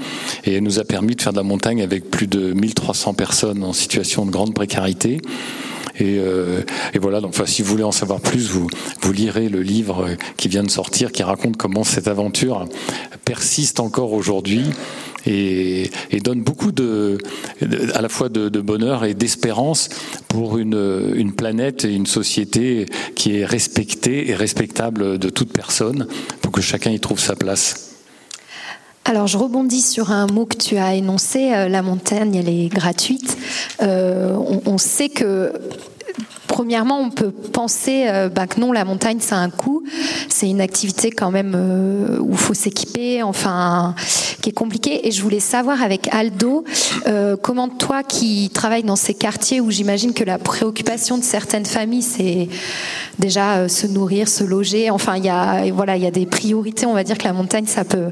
[0.46, 3.39] Et elle nous a permis de faire de la montagne avec plus de 1300 personnes
[3.44, 5.22] en situation de grande précarité.
[6.00, 6.62] Et, euh,
[7.00, 8.70] voilà, donc si vous voulez en savoir plus, vous,
[9.12, 12.68] lirez le livre qui vient de sortir, qui raconte comment cette aventure
[13.26, 14.66] persiste encore aujourd'hui
[15.26, 15.90] et,
[16.24, 17.18] donne beaucoup de,
[17.94, 19.90] à la fois de, bonheur et d'espérance
[20.28, 26.08] pour une, planète et une société qui est respectée et respectable de toute personne,
[26.42, 27.89] pour que chacun y trouve sa place.
[29.06, 32.68] Alors je rebondis sur un mot que tu as énoncé, euh, la montagne elle est
[32.68, 33.38] gratuite.
[33.82, 34.36] Euh,
[34.66, 35.52] on, sait que
[36.48, 39.84] Premièrement, on peut penser euh, bah, que non, la montagne, c'est un coût.
[40.28, 41.56] C'est une activité quand même
[42.20, 43.96] où il faut s'équiper, enfin,
[44.42, 45.08] qui est compliquée.
[45.08, 46.66] Et je voulais savoir avec Aldo,
[47.44, 52.02] comment toi qui travailles dans ces quartiers où j'imagine que la préoccupation de certaines familles,
[52.02, 52.50] c'est
[53.20, 54.90] déjà se nourrir, se loger.
[54.90, 56.88] Enfin, il a, voilà, il y a des priorités.
[56.88, 58.12] On va dire que la montagne, ça peut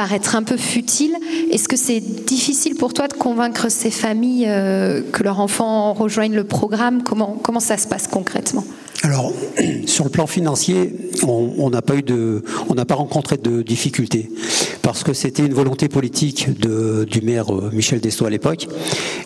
[0.00, 1.14] paraître un peu futile.
[1.50, 6.36] Est-ce que c'est difficile pour toi de convaincre ces familles euh, que leurs enfants rejoignent
[6.36, 7.02] le programme?
[7.02, 8.64] Comment, ça se passe concrètement?
[9.02, 9.30] Alors,
[9.84, 10.96] sur le plan financier,
[11.28, 14.30] on n'a pas eu de, on n'a pas rencontré de difficultés
[14.80, 18.68] parce que c'était une volonté politique de, du maire euh, Michel Desto à l'époque,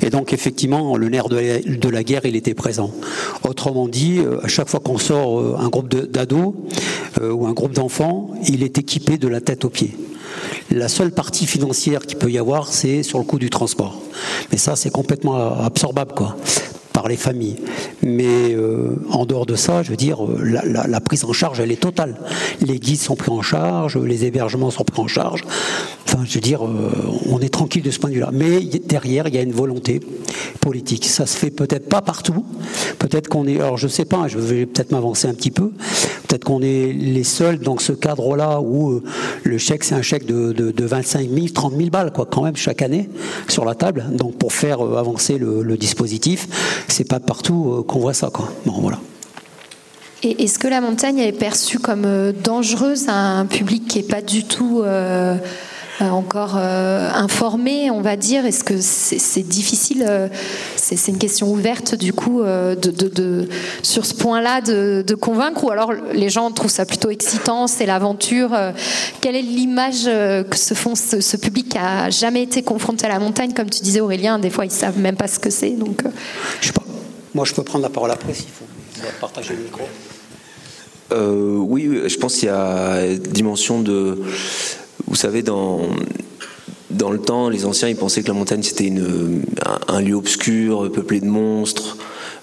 [0.02, 2.90] et donc effectivement le nerf de la, de la, guerre il était présent.
[3.48, 6.52] Autrement dit, euh, à chaque fois qu'on sort un groupe d'ados
[7.22, 9.94] ou un groupe d'enfants, il est équipé de la tête aux pieds.
[10.70, 14.01] La seule partie financière qu'il peut y avoir, c'est sur le coût du transport.
[14.51, 16.37] Mais ça, c'est complètement absorbable, quoi
[16.94, 17.57] par les familles.
[18.02, 21.72] Mais euh, en dehors de ça, je veux dire, euh, la, prise en charge, elle
[21.72, 22.16] est totale.
[22.61, 25.42] Les guides sont pris en charge, les hébergements sont pris en charge.
[26.07, 26.92] Enfin, je veux dire, euh,
[27.28, 28.30] on est tranquille de ce point de vue-là.
[28.33, 30.00] Mais derrière, il y a une volonté
[30.61, 31.07] politique.
[31.07, 32.44] Ça se fait peut-être pas partout.
[33.00, 35.72] Peut-être qu'on est, alors je sais pas, je vais peut-être m'avancer un petit peu.
[36.28, 39.02] Peut-être qu'on est les seuls dans ce cadre-là où
[39.42, 42.42] le chèque, c'est un chèque de, de, de, 25 000, 30 000 balles, quoi, quand
[42.42, 43.09] même, chaque année,
[43.48, 44.04] sur la table.
[44.12, 48.31] Donc, pour faire avancer le, le dispositif c'est pas partout euh, qu'on voit ça.
[48.33, 48.53] Quoi.
[48.66, 48.99] Bon, voilà.
[50.23, 54.09] Et est-ce que la montagne est perçue comme euh, dangereuse à un public qui n'est
[54.09, 55.37] pas du tout euh,
[56.00, 60.30] encore informés, on va dire Est-ce que c'est difficile
[60.76, 63.48] C'est une question ouverte du coup de,
[63.83, 65.64] sur ce point-là de, convaincre?
[65.64, 68.50] Ou alors les gens trouvent ça plutôt excitant, c'est l'aventure.
[69.20, 73.18] quelle est l'image que se font ce, public qui a jamais été confronté à la
[73.18, 75.70] montagne, comme tu disais Aurélien, des fois ils savent même pas ce que c'est.
[75.70, 76.02] Donc,
[76.61, 76.83] je sais pas.
[77.35, 78.64] Moi, je peux prendre la parole après s'il faut.
[79.20, 79.83] partager le micro.
[81.12, 84.22] Euh, oui, je pense qu'il y a une dimension de.
[85.06, 85.80] Vous savez, dans,
[86.90, 88.92] dans le temps, les anciens, ils pensaient que la montagne, c'était
[89.88, 91.96] un, lieu obscur, peuplé de monstres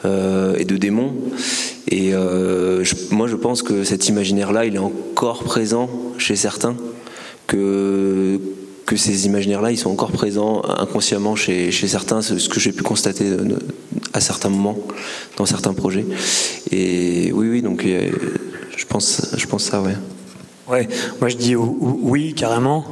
[0.05, 1.13] euh, et de démons.
[1.87, 6.75] Et euh, moi, je pense que cet imaginaire-là, il est encore présent chez certains.
[7.47, 8.39] Que,
[8.85, 12.83] que ces imaginaires-là, ils sont encore présents inconsciemment chez, chez certains, ce que j'ai pu
[12.83, 13.25] constater
[14.13, 14.77] à certains moments,
[15.37, 16.05] dans certains projets.
[16.71, 19.95] Et oui, oui, donc je pense, je pense ça, ouais.
[20.71, 20.87] Ouais,
[21.19, 22.85] moi je dis oui, carrément.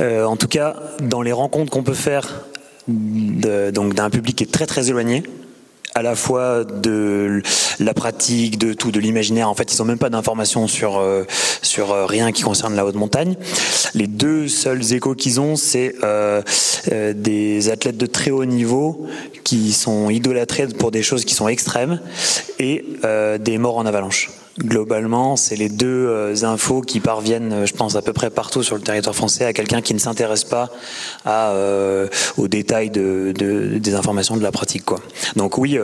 [0.00, 2.46] Euh, en tout cas, dans les rencontres qu'on peut faire
[2.88, 5.22] donc d'un public qui est très très éloigné,
[5.94, 7.42] à la fois de
[7.78, 9.50] la pratique, de tout, de l'imaginaire.
[9.50, 11.24] En fait, ils n'ont même pas d'informations sur euh,
[11.60, 13.36] sur euh, rien qui concerne la haute montagne.
[13.92, 15.94] Les deux seuls échos qu'ils ont, c'est
[16.90, 19.06] des athlètes de très haut niveau
[19.44, 22.00] qui sont idolâtrés pour des choses qui sont extrêmes
[22.58, 22.82] et
[23.40, 27.96] des morts en avalanche globalement, c'est les deux euh, infos qui parviennent, euh, je pense,
[27.96, 30.70] à peu près partout sur le territoire français à quelqu'un qui ne s'intéresse pas
[31.26, 34.84] euh, aux détails de, de, des informations de la pratique.
[35.36, 35.78] Donc oui,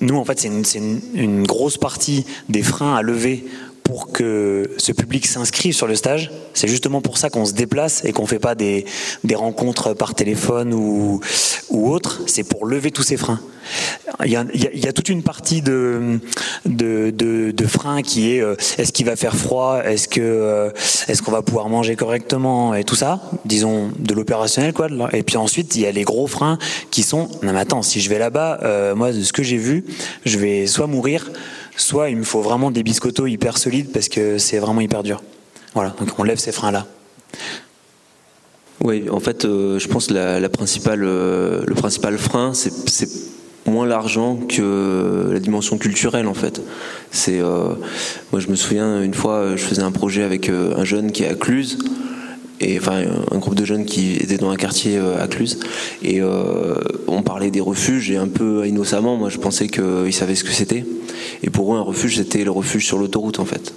[0.00, 0.80] nous, en fait, c'est
[1.14, 3.44] une grosse partie des freins à lever
[3.90, 6.30] pour que ce public s'inscrive sur le stage.
[6.54, 8.84] C'est justement pour ça qu'on se déplace et qu'on fait pas des,
[9.24, 11.18] des rencontres par téléphone ou,
[11.70, 12.20] ou autre.
[12.28, 13.40] C'est pour lever tous ces freins.
[14.24, 14.36] Il y
[14.88, 16.20] a, toute une partie de,
[16.66, 20.70] de, de, freins qui est euh, est-ce qu'il va faire froid, est-ce que euh,
[21.08, 24.74] est-ce qu'on va pouvoir manger correctement et tout ça, disons de l'opérationnel.
[25.12, 26.58] Et puis ensuite il y a les gros freins
[26.90, 29.58] qui sont non mais attends si je vais là-bas, euh, moi de ce que j'ai
[29.58, 29.84] vu,
[30.24, 31.30] je vais soit mourir,
[31.80, 35.22] soit il me faut vraiment des biscottos hyper solides parce que c'est vraiment hyper dur.
[35.74, 36.86] Voilà, donc on lève ces freins-là.
[38.82, 43.08] Oui, en fait, euh, je pense la, principale, euh, le principal frein, c'est
[43.66, 46.62] moins l'argent que la dimension culturelle, en fait.
[47.10, 47.74] C'est, euh,
[48.32, 51.28] moi, je me souviens une fois, je faisais un projet avec un jeune qui est
[51.28, 51.78] à Cluse
[52.60, 55.58] et enfin un groupe de jeunes qui étaient dans un quartier à Cluse
[56.02, 56.20] et
[57.06, 60.52] on parlait des refuges et un peu innocemment moi je pensais qu'ils savaient ce que
[60.52, 60.84] c'était
[61.42, 63.72] et pour eux un refuge c'était le refuge sur l'autoroute en fait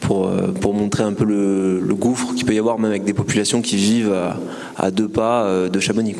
[0.00, 3.12] pour, euh, pour montrer un peu le, gouffre qu'il peut y avoir même avec des
[3.12, 4.14] populations qui vivent
[4.76, 6.16] à, deux pas euh, de Chamonix.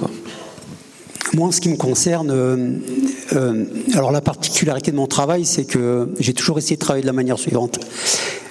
[1.35, 3.65] Moi, en ce qui me concerne, euh,
[3.95, 7.13] alors la particularité de mon travail, c'est que j'ai toujours essayé de travailler de la
[7.13, 7.81] manière suivante.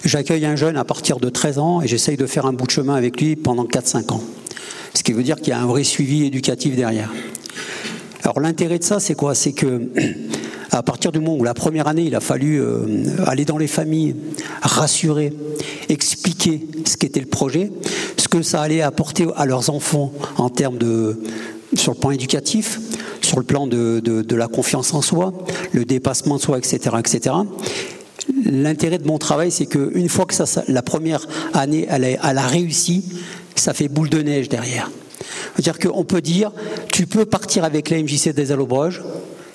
[0.07, 2.71] J'accueille un jeune à partir de 13 ans et j'essaye de faire un bout de
[2.71, 4.23] chemin avec lui pendant 4-5 ans.
[4.93, 7.11] Ce qui veut dire qu'il y a un vrai suivi éducatif derrière.
[8.23, 9.35] Alors l'intérêt de ça, c'est quoi?
[9.35, 9.81] C'est que
[10.71, 12.85] à partir du moment où la première année, il a fallu euh,
[13.25, 14.15] aller dans les familles,
[14.61, 15.33] rassurer,
[15.89, 17.69] expliquer ce qu'était le projet,
[18.15, 21.19] ce que ça allait apporter à leurs enfants en termes de
[21.73, 22.79] sur le plan éducatif,
[23.21, 25.33] sur le plan de, de, la confiance en soi,
[25.73, 27.35] le dépassement de soi, etc., etc.
[28.45, 32.37] L'intérêt de mon travail, c'est qu'une fois que ça, la première année, elle a, elle
[32.37, 33.03] a réussi,
[33.55, 34.91] ça fait boule de neige derrière.
[35.55, 36.51] C'est-à-dire qu'on peut dire,
[36.91, 39.01] tu peux partir avec la MJC des Allobroges,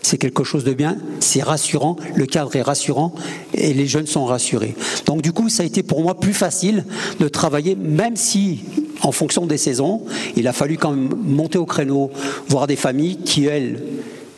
[0.02, 3.14] c'est quelque chose de bien, c'est rassurant, le cadre est rassurant
[3.54, 4.74] et les jeunes sont rassurés.
[5.06, 6.84] Donc du coup, ça a été pour moi plus facile
[7.20, 8.64] de travailler, même si
[9.02, 10.02] en fonction des saisons,
[10.36, 12.10] il a fallu quand même monter au créneau,
[12.48, 13.80] voir des familles qui, elles,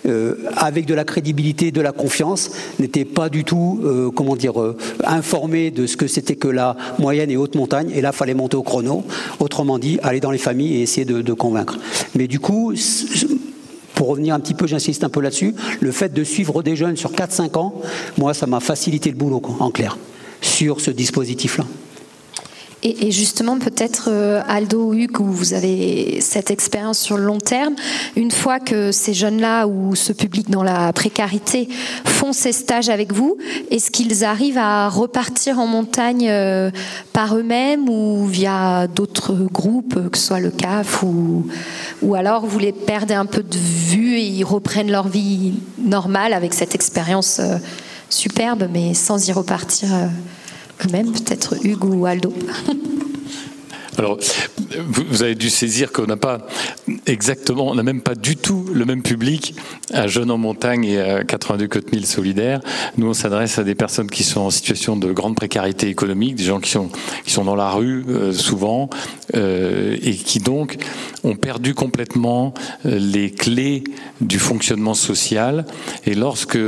[0.06, 4.60] euh, avec de la crédibilité, de la confiance, n'étaient pas du tout, euh, comment dire,
[4.60, 7.90] euh, informées de ce que c'était que la moyenne et haute montagne.
[7.94, 9.04] Et là, il fallait monter au chrono.
[9.40, 11.78] Autrement dit, aller dans les familles et essayer de, de convaincre.
[12.14, 12.74] Mais du coup,
[13.94, 16.96] pour revenir un petit peu, j'insiste un peu là-dessus, le fait de suivre des jeunes
[16.96, 17.80] sur 4-5 ans,
[18.18, 19.96] moi, ça m'a facilité le boulot, en clair,
[20.42, 21.64] sur ce dispositif-là.
[22.86, 27.38] Et, justement, peut-être euh, Aldo ou Hugues, où vous avez cette expérience sur le long
[27.38, 27.74] terme,
[28.14, 31.66] une fois que ces jeunes-là ou ce public dans la précarité
[32.04, 33.38] font ces stages avec vous,
[33.70, 36.70] est-ce qu'ils arrivent à repartir en montagne euh,
[37.14, 41.46] par eux-mêmes ou via d'autres groupes, que ce soit le CAF ou,
[42.02, 46.34] ou alors vous les perdez un peu de vue et ils reprennent leur vie normale
[46.34, 47.56] avec cette expérience euh,
[48.10, 49.88] superbe, mais sans y repartir
[50.84, 52.32] eux-mêmes, peut-être Hugues ou Aldo
[53.98, 54.18] Alors,
[54.88, 56.46] vous avez dû saisir qu'on n'a pas
[57.06, 59.54] exactement, on n'a même pas du tout le même public
[59.92, 62.60] à Jeunes en montagne et à 82 Côte Mille solidaires.
[62.96, 66.44] Nous, on s'adresse à des personnes qui sont en situation de grande précarité économique, des
[66.44, 66.90] gens qui sont,
[67.24, 68.90] qui sont dans la rue euh, souvent,
[69.36, 70.76] euh, et qui donc
[71.22, 72.52] ont perdu complètement
[72.86, 73.84] euh, les clés
[74.20, 75.66] du fonctionnement social.
[76.06, 76.58] Et lorsque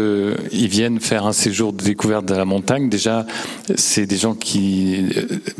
[0.52, 3.26] ils viennent faire un séjour de découverte de la montagne, déjà,
[3.74, 5.06] c'est des gens qui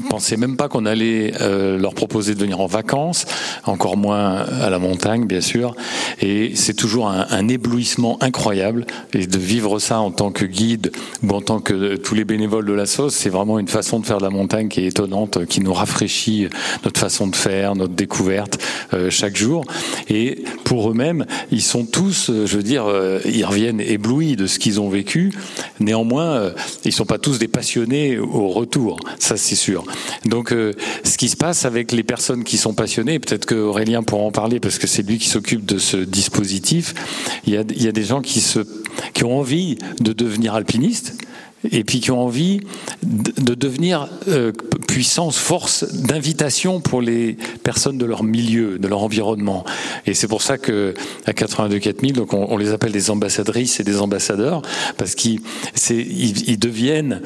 [0.08, 1.32] pensaient même pas qu'on allait
[1.78, 3.26] leur proposer de venir en vacances,
[3.64, 5.74] encore moins à la montagne, bien sûr.
[6.20, 8.86] Et c'est toujours un, éblouissement incroyable.
[9.12, 10.92] Et de vivre ça en tant que guide
[11.22, 14.06] ou en tant que tous les bénévoles de la sauce, c'est vraiment une façon de
[14.06, 16.48] faire de la montagne qui est étonnante, qui nous rafraîchit
[16.84, 18.58] notre façon de faire, notre découverte
[18.94, 19.64] euh, chaque jour.
[20.08, 24.46] Et pour eux-mêmes, ils sont tous, euh, je veux dire, euh, ils reviennent éblouis de
[24.46, 25.32] ce qu'ils ont vécu.
[25.80, 26.50] Néanmoins, euh,
[26.84, 29.84] ils sont pas tous des passionnés au retour, ça c'est sûr.
[30.24, 34.22] Donc, ce qui se passe avec les personnes qui sont passionnées, peut-être que Aurélien pourra
[34.22, 36.94] en parler parce que c'est lui qui s'occupe de ce dispositif.
[37.46, 38.60] Il y a, il y a des gens qui se,
[39.14, 41.14] qui ont envie de devenir alpinistes
[41.70, 42.60] et puis qui ont envie
[43.02, 44.52] de devenir euh,
[44.86, 49.64] puissance, force d'invitation pour les personnes de leur milieu, de leur environnement.
[50.06, 50.94] Et c'est pour ça que
[51.26, 54.62] à 82 4000, donc on, les appelle des ambassadrices et des ambassadeurs
[54.96, 55.40] parce qu'ils
[55.90, 57.20] ils, deviennent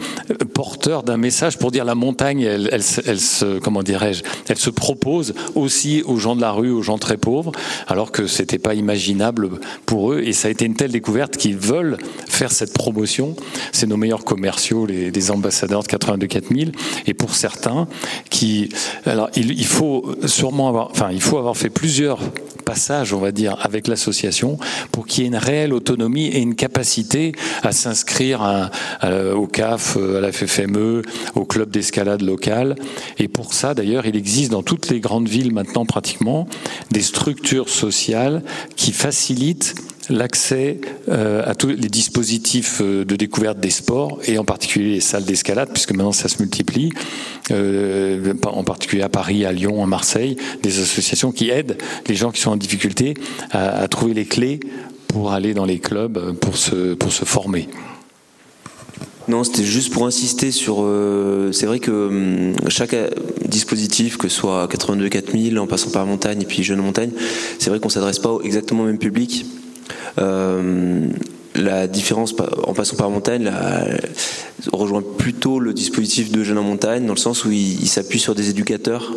[0.54, 6.02] porteurs d'un message pour dire la montagne, elle se comment dirais-je, elle se propose aussi
[6.04, 7.52] aux gens de la rue, aux gens très pauvres,
[7.86, 9.50] alors que c'était pas imaginable
[9.86, 10.22] pour eux.
[10.24, 11.98] Et ça a été une telle découverte qu'ils veulent
[12.40, 13.36] faire cette promotion.
[13.70, 16.72] C'est nos meilleurs commerciaux, les, ambassadeurs de 82 4000,
[17.06, 17.86] et pour certains
[18.30, 18.70] qui,
[19.04, 22.18] alors il, faut sûrement avoir, enfin il faut avoir fait plusieurs
[22.64, 24.58] passages, on va dire, avec l'association
[24.90, 28.70] pour qu'il y ait une réelle autonomie et une capacité à s'inscrire
[29.02, 31.02] au CAF, à la FFME,
[31.34, 32.74] au club d'escalade local.
[33.18, 36.48] Et pour ça, d'ailleurs, il existe dans toutes les grandes villes maintenant pratiquement
[36.90, 38.42] des structures sociales
[38.76, 39.74] qui facilitent
[40.10, 45.00] l'accès euh, à tous les dispositifs euh, de découverte des sports et en particulier les
[45.00, 46.90] salles d'escalade puisque maintenant ça se multiplie
[47.50, 52.30] euh, en particulier à Paris, à Lyon, à Marseille, des associations qui aident les gens
[52.32, 53.14] qui sont en difficulté
[53.52, 54.60] à, trouver les clés
[55.08, 57.68] pour aller dans les clubs pour se, pour se former.
[59.28, 60.84] Non, c'était juste pour insister sur.
[61.52, 62.96] C'est vrai que hum, chaque
[63.46, 67.10] dispositif, que ce soit 82 4000 en passant par montagne et puis Jeune Montagne,
[67.58, 69.44] c'est vrai qu'on s'adresse pas exactement au même public.
[70.18, 71.08] Euh,
[71.56, 73.50] la différence en passant par montagne
[74.72, 78.34] rejoint plutôt le dispositif de Jeunes en montagne dans le sens où il, s'appuie sur
[78.34, 79.12] des éducateurs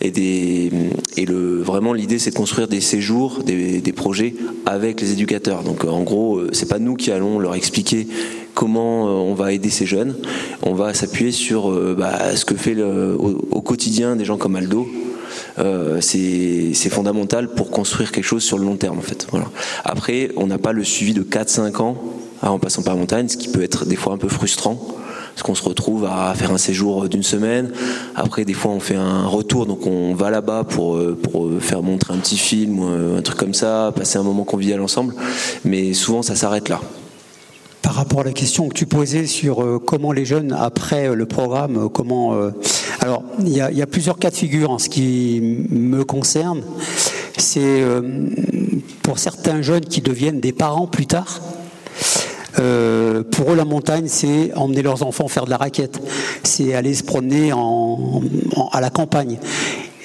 [0.00, 0.70] et, des,
[1.16, 5.64] et le, vraiment l'idée c'est de construire des séjours, des, projets avec les éducateurs.
[5.64, 8.06] Donc en gros, euh, c'est pas nous qui allons leur expliquer
[8.54, 10.14] comment euh, on va aider ces jeunes.
[10.62, 14.86] On va s'appuyer sur bah, ce que fait au, quotidien des gens comme Aldo,
[15.58, 19.26] euh, c'est fondamental pour construire quelque chose sur le long terme en fait.
[19.84, 21.96] Après, on n'a pas le suivi de 4-5 ans
[22.42, 24.80] hein, en passant par montagne, ce qui peut être des fois un peu frustrant
[25.34, 27.70] parce qu'on se retrouve à faire un séjour d'une semaine.
[28.14, 31.82] Après, des fois, on fait un retour, donc on va là-bas pour, euh, pour faire
[31.82, 35.14] montrer un petit film ou un truc comme ça, passer un moment convivial ensemble.
[35.62, 36.80] Mais souvent, ça s'arrête là
[37.86, 41.14] par rapport à la question que tu posais sur euh, comment les jeunes, après euh,
[41.14, 42.36] le programme, euh, comment...
[42.98, 46.62] alors, il y, a, plusieurs cas de figure en ce qui me concerne.
[47.38, 47.84] C'est
[49.02, 51.40] pour certains jeunes qui deviennent des parents plus tard.
[52.54, 56.00] Pour eux, la montagne, c'est emmener leurs enfants faire de la raquette,
[56.42, 58.22] c'est aller se promener en,
[58.56, 59.38] en, à la campagne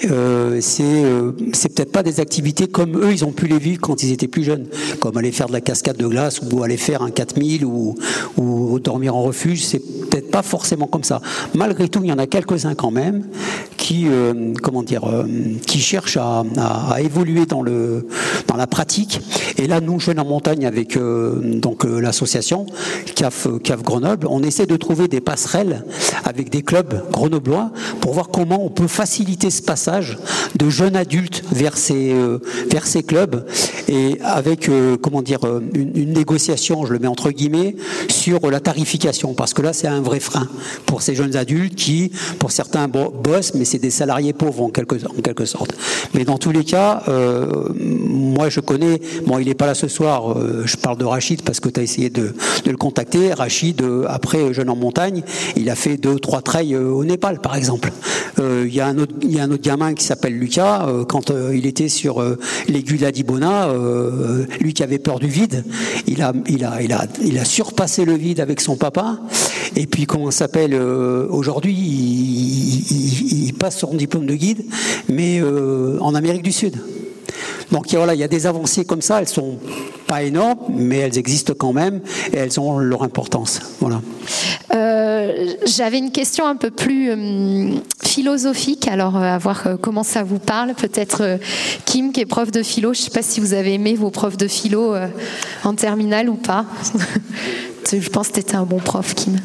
[0.09, 4.03] euh, c'est euh, peut-être pas des activités comme eux ils ont pu les vivre quand
[4.03, 4.67] ils étaient plus jeunes,
[4.99, 7.95] comme aller faire de la cascade de glace ou aller faire un 4000 ou,
[8.79, 9.63] dormir en refuge.
[9.63, 11.21] C'est peut-être pas forcément comme ça.
[11.53, 13.25] Malgré tout, il y en a quelques-uns quand même
[13.77, 15.25] qui euh, comment dire euh,
[15.67, 16.43] qui cherchent à,
[16.99, 19.21] évoluer dans la pratique.
[19.57, 22.65] Et là, nous jeunes en montagne avec donc l'association
[23.15, 23.47] CAF
[23.83, 25.83] Grenoble, on essaie de trouver des passerelles
[26.23, 29.90] avec des clubs grenoblois pour voir comment on peut faciliter ce passage
[30.55, 33.45] de jeunes adultes vers ces, euh, vers ces clubs
[33.87, 37.75] et avec euh, comment dire euh, une, négociation, je le mets entre guillemets,
[38.09, 40.47] sur la tarification parce que là c'est un vrai frein
[40.85, 44.95] pour ces jeunes adultes qui, pour certains bossent, mais c'est des salariés pauvres en quelque,
[44.95, 45.73] en quelque sorte.
[46.13, 47.03] Mais dans tous les cas,
[47.77, 51.59] moi je connais, bon il n'est pas là ce soir, je parle de Rachid parce
[51.59, 52.33] que tu as essayé de,
[52.65, 53.33] le contacter.
[53.33, 55.23] Rachid, après Jeune en montagne,
[55.55, 57.91] il a fait deux trois trails au Népal par exemple.
[58.37, 58.87] Il y y a
[59.43, 63.69] un autre gamin qui s'appelle Lucas, euh, quand euh, il était sur euh, l'aiguille d'Ibona,
[64.59, 65.63] lui qui avait peur du vide,
[66.07, 69.19] il a, surpassé le vide avec son papa.
[69.75, 74.65] Et Et puis, comment s'appelle Aujourd'hui, il, passe son diplôme de guide,
[75.09, 75.41] mais
[75.99, 76.77] en Amérique du Sud.
[77.71, 79.57] Donc voilà, il y a des avancées comme ça, elles sont
[80.07, 82.01] pas énormes, mais elles existent quand même
[82.33, 83.61] et elles ont leur importance.
[83.79, 84.01] Voilà.
[84.73, 90.23] Euh, j'avais une question un peu plus euh, philosophique, alors euh, à voir comment ça
[90.23, 90.73] vous parle.
[90.73, 91.39] Peut-être
[91.85, 94.09] Kim, qui est prof de philo, je ne sais pas si vous avez aimé vos
[94.09, 94.93] profs de philo
[95.63, 96.65] en terminale ou pas.
[97.91, 99.37] je pense que tu étais un bon prof, Kim.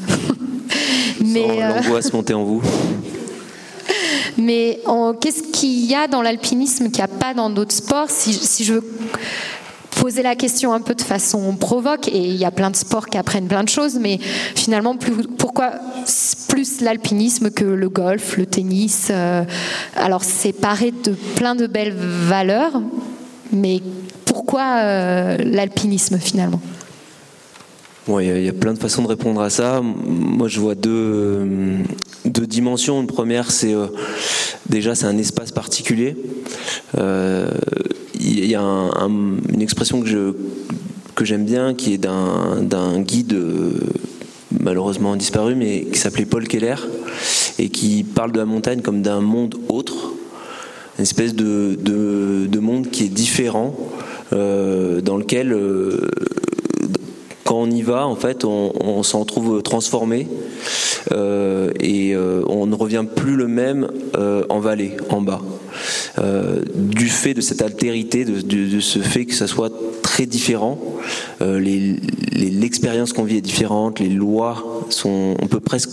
[1.24, 2.62] mais l'angoisse monter en vous.
[4.38, 4.80] Mais
[5.20, 8.74] qu'est-ce qu'il y a dans l'alpinisme qu'il n'y a pas dans d'autres sports si, je
[8.74, 8.84] veux
[10.00, 13.06] poser la question un peu de façon provoque, et il y a plein de sports
[13.06, 14.18] qui apprennent plein de choses, mais
[14.54, 14.94] finalement,
[15.38, 15.72] pourquoi
[16.48, 19.42] plus l'alpinisme que le golf, le tennis euh,
[19.96, 22.80] Alors, c'est paré de plein de belles valeurs,
[23.52, 23.80] mais
[24.26, 26.60] pourquoi euh, l'alpinisme finalement?
[28.08, 29.80] Il y, a plein de façons de répondre à ça.
[29.82, 31.78] Moi, je vois deux, euh,
[32.24, 33.00] deux dimensions.
[33.00, 33.86] Une première, c'est euh,
[34.68, 36.16] déjà c'est un espace particulier.
[36.96, 37.50] Euh,
[38.20, 40.34] il y a une expression que je
[41.16, 43.36] que j'aime bien, qui est d'un guide
[44.60, 46.74] malheureusement disparu, mais qui s'appelait Paul Keller
[47.58, 50.12] et qui parle de la montagne comme d'un monde autre,
[50.98, 53.74] une espèce de, de, monde qui est différent,
[54.30, 55.56] dans lequel
[57.46, 60.26] quand on y va, en fait, on, s'en trouve transformé
[61.12, 65.40] euh, et euh, on ne revient plus le même euh, en vallée, en bas.
[66.74, 69.72] du fait de cette altérité, de, ce fait que ça soit
[70.02, 70.78] très différent,
[71.40, 75.90] l'expérience qu'on vit est différente, les lois sont, on peut presque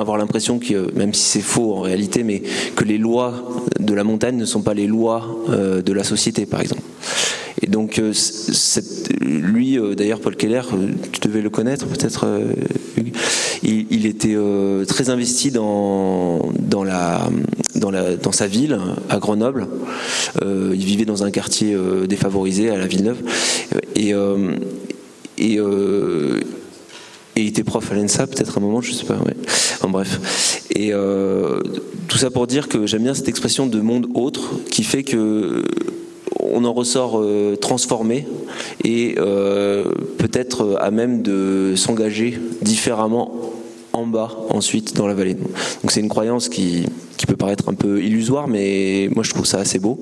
[0.00, 2.42] avoir l'impression que, même si c'est faux en réalité, mais
[2.76, 3.34] que les lois
[3.78, 6.82] de la montagne ne sont pas les lois de la société, par exemple.
[7.62, 8.12] Et donc, euh,
[9.20, 12.26] lui, euh, d'ailleurs, Paul Keller, euh, tu devais le connaître peut-être,
[13.62, 14.36] il, était
[14.88, 17.30] très investi dans, dans, la,
[17.76, 18.78] dans, la, dans sa ville,
[19.08, 19.68] à Grenoble.
[20.44, 21.76] il vivait dans un quartier
[22.08, 23.18] défavorisé, à la Villeneuve.
[23.94, 24.12] Et,
[27.36, 29.18] et il était prof à l'ENSA, peut-être un moment, je sais pas.
[29.82, 30.62] En bref.
[30.74, 30.92] Et
[32.08, 35.64] tout ça pour dire que j'aime bien cette expression de monde autre qui fait que
[36.52, 38.26] on en ressort euh, transformé
[38.84, 39.84] et euh,
[40.18, 43.32] peut-être à même de s'engager différemment
[43.92, 45.34] en bas ensuite dans la vallée.
[45.34, 46.86] Donc c'est une croyance qui,
[47.26, 49.98] peut paraître un peu illusoire, mais moi je trouve ça assez beau.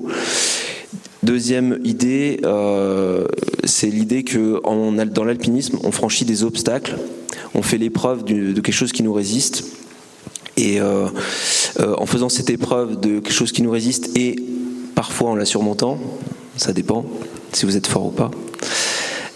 [1.21, 3.25] Deuxième idée, euh,
[3.63, 4.59] c'est l'idée que
[5.05, 6.97] dans l'alpinisme, on franchit des obstacles,
[7.53, 9.63] on fait l'épreuve de quelque chose qui nous résiste,
[10.57, 14.35] et en faisant cette épreuve de quelque chose qui nous résiste et
[14.95, 15.97] parfois en la surmontant,
[16.57, 17.05] ça dépend
[17.53, 18.31] si vous êtes fort ou pas.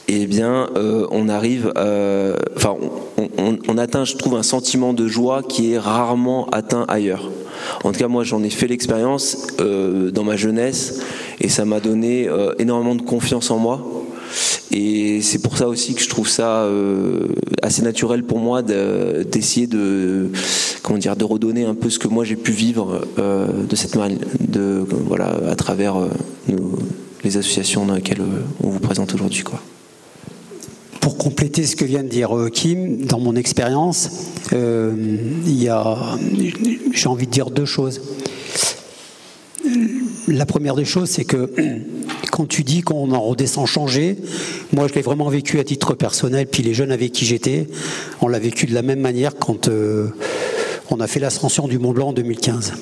[0.08, 2.76] Eh bien, euh, on arrive, euh, enfin,
[3.38, 7.32] on, atteint, je trouve, un sentiment de joie qui est rarement atteint ailleurs.
[7.84, 11.02] En tout cas, moi, j'en ai fait l'expérience euh, dans ma jeunesse
[11.42, 12.30] et ça m'a donné
[12.60, 13.82] énormément de confiance en moi.
[14.78, 16.70] Et c'est pour ça aussi que je trouve ça
[17.62, 20.30] assez naturel pour moi d'essayer de,
[20.84, 24.20] comment dire, de redonner un peu ce que moi j'ai pu vivre de cette manière,
[24.40, 25.96] de voilà, à travers
[26.50, 26.78] nos
[27.26, 29.44] les associations dans lesquelles euh, on vous présente aujourd'hui.
[29.44, 29.60] Quoi.
[31.02, 34.10] Pour compléter ce que vient de dire euh, Kim, dans mon expérience,
[34.54, 34.94] euh,
[36.94, 38.02] j'ai envie de dire deux choses.
[40.28, 41.50] La première des choses, c'est que
[42.32, 44.18] quand tu dis qu'on en redescend changé,
[44.74, 47.68] moi je l'ai vraiment vécu à titre personnel, puis les jeunes avec qui j'étais,
[48.22, 49.70] on l'a vécu de la même manière quand
[50.90, 52.74] on a fait l'ascension du Mont Blanc en 2015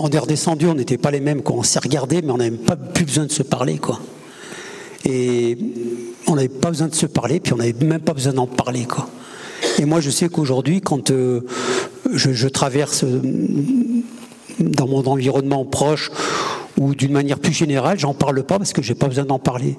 [0.00, 1.56] on est redescendu, on n'était pas les mêmes, quoi.
[1.56, 3.78] on s'est regardé, mais on n'avait pas plus besoin de se parler.
[3.78, 4.00] Quoi.
[5.04, 5.58] Et
[6.26, 8.84] on n'avait pas besoin de se parler, puis on n'avait même pas besoin d'en parler.
[8.84, 9.08] Quoi.
[9.78, 11.40] Et moi, je sais qu'aujourd'hui, quand euh,
[12.12, 13.20] je, traverse euh,
[14.60, 16.10] dans mon environnement proche
[16.76, 19.76] ou d'une manière plus générale, j'en parle pas parce que j'ai pas besoin d'en parler.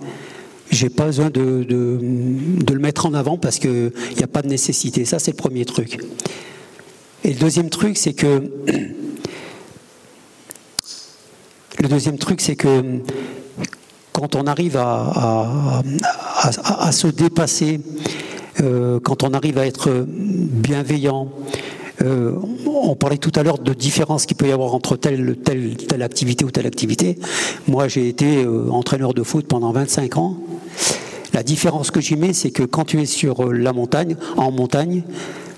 [0.71, 4.47] J'ai pas besoin de, de, le mettre en avant parce qu'il n'y a pas de
[4.47, 5.03] nécessité.
[5.05, 5.99] Ça, c'est le premier truc.
[7.23, 8.51] Et le deuxième truc, c'est que
[11.81, 12.99] Le deuxième truc, c'est que
[14.11, 15.81] quand on arrive à,
[16.91, 17.79] se dépasser,
[18.59, 21.29] euh, quand on arrive à être bienveillant,
[22.01, 22.33] euh,
[22.89, 25.35] on parlait tout à l'heure de différence qu'il peut y avoir entre telle,
[26.01, 27.19] activité ou telle activité.
[27.67, 30.37] Moi, j'ai été euh, entraîneur de foot pendant 25 ans.
[31.33, 35.03] La différence que j'y mets, c'est que quand tu es sur la montagne, en montagne,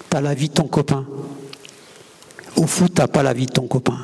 [0.10, 1.06] tu as la vie de ton copain.
[2.58, 3.98] Au foot, tu pas la vie de ton copain.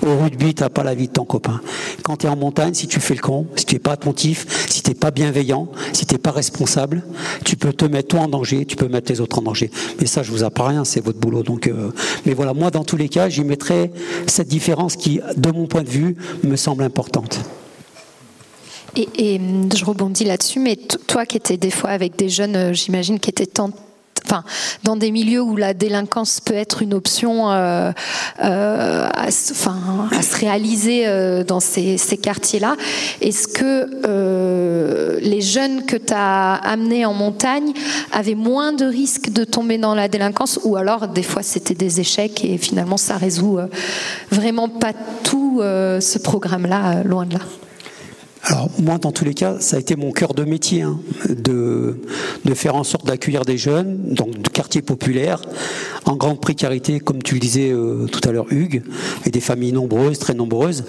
[0.00, 1.60] Au rugby, tu pas la vie de ton copain.
[2.02, 4.66] Quand tu es en montagne, si tu fais le con, si tu n'es pas attentif,
[4.82, 7.04] si tu n'es pas bienveillant, si n'es pas responsable,
[7.44, 9.70] tu peux te mettre toi en danger, tu peux mettre les autres en danger.
[10.00, 11.44] Mais ça, je vous apprends rien, c'est votre boulot.
[11.44, 11.92] Donc, euh,
[12.26, 13.92] mais voilà, moi, dans tous les cas, j'y mettrais
[14.26, 17.38] cette différence qui, de mon point de vue, me semble importante.
[18.96, 19.40] Et,
[19.74, 20.76] je rebondis là-dessus, mais
[21.06, 23.78] toi qui étais des fois avec des jeunes, j'imagine, qui étaient tentés
[24.24, 24.44] enfin,
[24.84, 27.92] dans des milieux où la délinquance peut être une option euh,
[28.42, 32.76] euh, à, enfin, à se réaliser euh, dans ces, ces quartiers-là,
[33.20, 37.72] est-ce que euh, les jeunes que tu as amenés en montagne
[38.12, 42.00] avaient moins de risques de tomber dans la délinquance ou alors des fois c'était des
[42.00, 43.66] échecs et finalement ça résout euh,
[44.30, 44.92] vraiment pas
[45.24, 47.40] tout euh, ce programme-là, loin de là?
[48.44, 51.96] Alors moi, dans tous les cas, ça a été mon cœur de métier, hein, de,
[52.54, 55.40] faire en sorte d'accueillir des jeunes, donc de quartiers populaires,
[56.06, 58.82] en grande précarité, comme tu le disais euh, tout à l'heure, Hugues,
[59.24, 60.84] et des familles nombreuses, très nombreuses.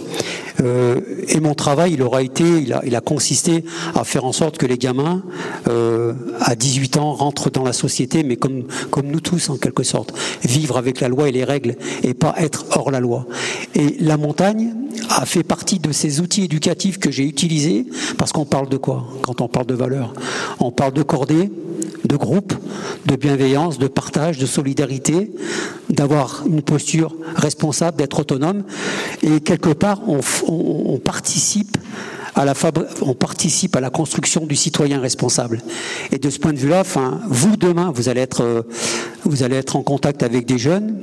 [0.61, 3.63] Euh, et mon travail, il aura été, il a, consisté
[3.95, 5.21] à faire en sorte que les gamins,
[5.67, 9.83] euh, à 18 ans, rentrent dans la société, mais comme, comme nous tous, en quelque
[9.83, 13.27] sorte, vivre avec la loi et les règles, et pas être hors la loi.
[13.75, 14.73] Et la montagne
[15.09, 17.42] a fait partie de ces outils éducatifs que j'ai utilisés
[18.17, 20.13] parce qu'on parle de quoi quand on parle de valeurs?
[20.59, 21.51] On parle de cordée,
[22.05, 22.53] de groupe,
[23.05, 25.31] de bienveillance, de partage, de solidarité,
[25.89, 28.63] d'avoir une posture responsable, d'être autonome.
[29.21, 31.77] Et quelque part, on participe
[32.35, 32.53] à la
[33.01, 35.61] on participe à la construction du citoyen responsable.
[36.11, 38.61] Et de ce point de vue-là, enfin, vous demain, vous allez être, euh,
[39.23, 40.95] vous allez être en contact avec des jeunes.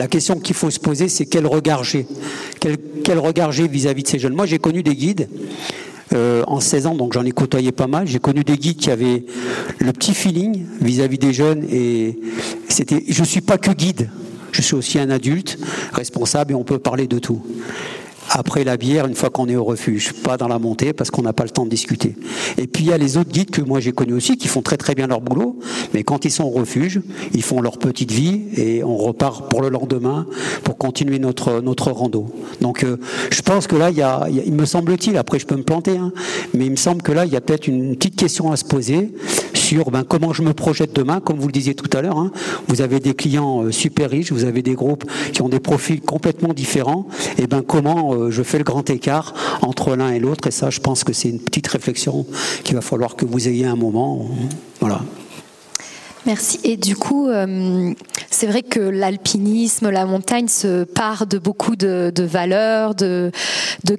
[0.00, 2.06] La question qu'il faut se poser, c'est quel regard j'ai
[2.58, 2.78] quel,
[3.70, 4.32] vis-à-vis de ces jeunes.
[4.32, 5.28] Moi, j'ai connu des guides.
[6.14, 8.06] Euh, en 16 ans, donc j'en ai côtoyé pas mal.
[8.06, 9.24] J'ai connu des guides qui avaient
[9.78, 12.18] le petit feeling vis-à-vis -vis des jeunes et
[12.68, 13.04] c'était.
[13.06, 14.08] Je suis pas que guide,
[14.52, 15.58] je suis aussi un adulte
[15.92, 17.42] responsable et on peut parler de tout
[18.28, 21.22] après la bière une fois qu'on est au refuge, pas dans la montée parce qu'on
[21.22, 22.14] n'a pas le temps de discuter.
[22.58, 24.62] Et puis il y a les autres guides que moi j'ai connus aussi qui font
[24.62, 25.58] très très bien leur boulot,
[25.94, 27.00] mais quand ils sont au refuge,
[27.32, 30.26] ils font leur petite vie et on repart pour le lendemain
[30.64, 32.26] pour continuer notre notre rando.
[32.60, 32.98] Donc euh,
[33.30, 35.96] je pense que là il y a, il, me semble-t-il, après je peux me planter,
[35.96, 36.12] hein,
[36.54, 38.64] mais il me semble que là il y a peut-être une petite question à se
[38.64, 39.12] poser
[39.54, 42.18] sur ben, comment je me projette demain, comme vous le disiez tout à l'heure.
[42.18, 42.32] Hein,
[42.66, 46.00] vous avez des clients euh, super riches, vous avez des groupes qui ont des profils
[46.00, 47.06] complètement différents,
[47.38, 50.48] et ben comment euh, je fais le grand écart entre l'un et l'autre.
[50.48, 52.26] Et ça, je pense que c'est une petite réflexion
[52.64, 54.28] qu'il va falloir que vous ayez un moment.
[54.80, 55.02] Voilà.
[56.26, 56.60] Merci.
[56.64, 57.94] Et du coup, euh,
[58.30, 63.30] c'est vrai que l'alpinisme, la montagne se part de beaucoup de, valeurs, de,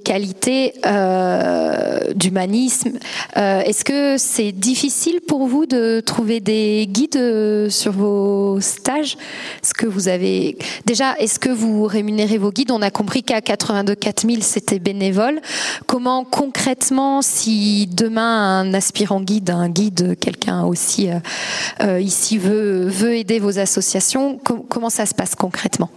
[0.05, 2.99] qualités, euh, d'humanisme.
[3.37, 9.17] Euh, est-ce que c'est difficile pour vous de trouver des guides sur vos stages?
[9.63, 12.71] Est-ce que vous avez déjà Est-ce que vous rémunérez vos guides?
[12.71, 15.41] On a compris qu'à 82 4000 c'était bénévole.
[15.87, 21.09] Comment concrètement, si demain un aspirant guide, un guide, quelqu'un aussi
[22.11, 25.89] ici veut, veut aider vos associations, com comment ça se passe concrètement?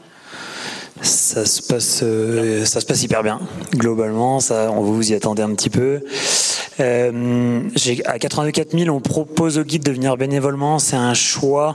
[1.04, 3.40] Ça se passe, euh, ça se passe hyper bien.
[3.74, 6.00] Globalement, ça, on vous y attendez un petit peu.
[6.80, 7.60] Euh,
[8.04, 10.78] à 82 4000, on propose au guide de venir bénévolement.
[10.78, 11.74] C'est un choix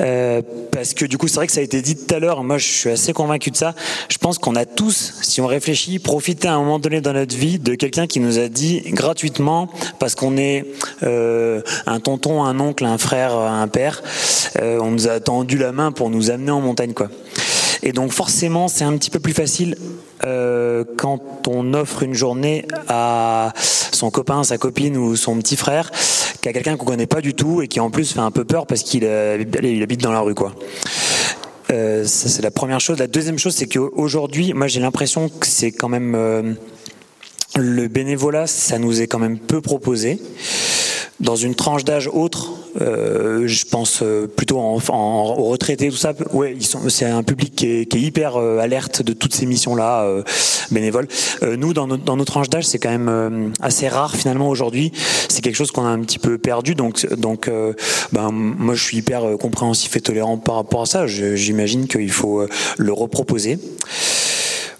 [0.00, 0.42] euh,
[0.72, 2.42] parce que du coup, c'est vrai que ça a été dit tout à l'heure.
[2.44, 3.74] Moi, je suis assez convaincu de ça.
[4.08, 7.36] Je pense qu'on a tous, si on réfléchit, profité à un moment donné dans notre
[7.36, 10.66] vie de quelqu'un qui nous a dit gratuitement, parce qu'on est
[11.02, 14.02] euh, un tonton, un oncle, un frère, un père,
[14.60, 17.08] on nous a tendu la main pour nous amener en montagne, quoi.
[17.82, 19.76] Et donc forcément, c'est un petit peu plus facile
[20.24, 25.90] euh, quand on offre une journée à son copain, sa copine ou son petit frère
[26.40, 28.66] qu'à quelqu'un qu'on connaît pas du tout et qui en plus fait un peu peur
[28.66, 29.42] parce qu'il euh,
[29.82, 30.54] habite dans la rue, quoi.
[31.70, 32.98] Euh, ça c'est la première chose.
[32.98, 36.54] La deuxième chose, c'est qu'aujourd'hui, moi j'ai l'impression que c'est quand même euh,
[37.56, 40.20] le bénévolat, ça nous est quand même peu proposé
[41.20, 42.50] dans une tranche d'âge autre,
[42.80, 46.14] euh, je pense euh, plutôt en, en, aux retraités, tout ça.
[46.32, 46.56] Ouais.
[46.88, 50.22] C'est un public qui est, qui est hyper euh, alerte de toutes ces missions-là euh,
[50.70, 51.08] bénévoles.
[51.42, 54.48] Euh, nous, dans, notre dans nos tranches d'âge, c'est quand même euh, assez rare finalement
[54.48, 54.92] aujourd'hui.
[55.28, 56.74] C'est quelque chose qu'on a un petit peu perdu.
[56.74, 57.50] Donc, donc,
[58.12, 61.06] ben moi, je suis hyper compréhensif et tolérant par rapport à ça.
[61.06, 62.46] J'imagine qu'il faut
[62.78, 63.58] le reproposer.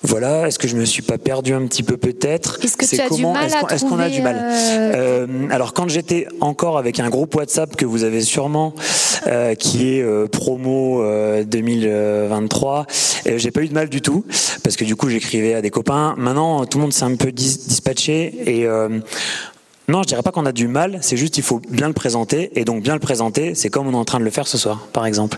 [0.03, 2.99] Voilà, est-ce que je me suis pas perdu un petit peu peut-être Est-ce que tu
[3.01, 5.27] as comment, du mal est-ce, est-ce qu'on a du mal euh...
[5.27, 8.75] Euh, Alors quand j'étais encore avec un groupe WhatsApp que vous avez sûrement,
[9.27, 11.05] euh, qui est euh, promo
[11.45, 12.87] 2023,
[13.27, 14.25] euh, j'ai pas eu de mal du tout
[14.65, 16.15] parce que du coup j'écrivais à des copains.
[16.17, 18.67] Maintenant tout le monde s'est un peu dis- dispatché et
[19.89, 22.53] non, je dirais pas qu'on a du mal, c'est juste il faut bien le présenter
[22.55, 24.57] et donc bien le présenter, c'est comme on est en train de le faire ce
[24.57, 25.37] soir, par exemple.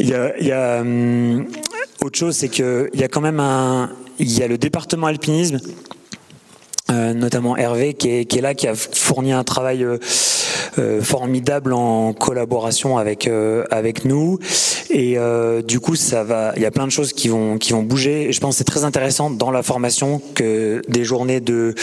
[0.00, 1.46] Il y a, il y a hum,
[2.02, 5.06] autre chose, c'est que il y a quand même un, il y a le département
[5.06, 5.58] alpinisme
[6.88, 9.98] euh, notamment Hervé qui est, qui est, là, qui a fourni un travail euh,
[10.78, 13.28] euh formidable en collaboration avec
[13.70, 14.38] avec nous.
[14.90, 15.16] Et
[15.66, 16.52] du coup, ça va.
[16.56, 18.28] Il y a plein de choses qui vont qui vont bouger.
[18.28, 21.74] Et je pense que c'est très intéressant dans la formation que des journées de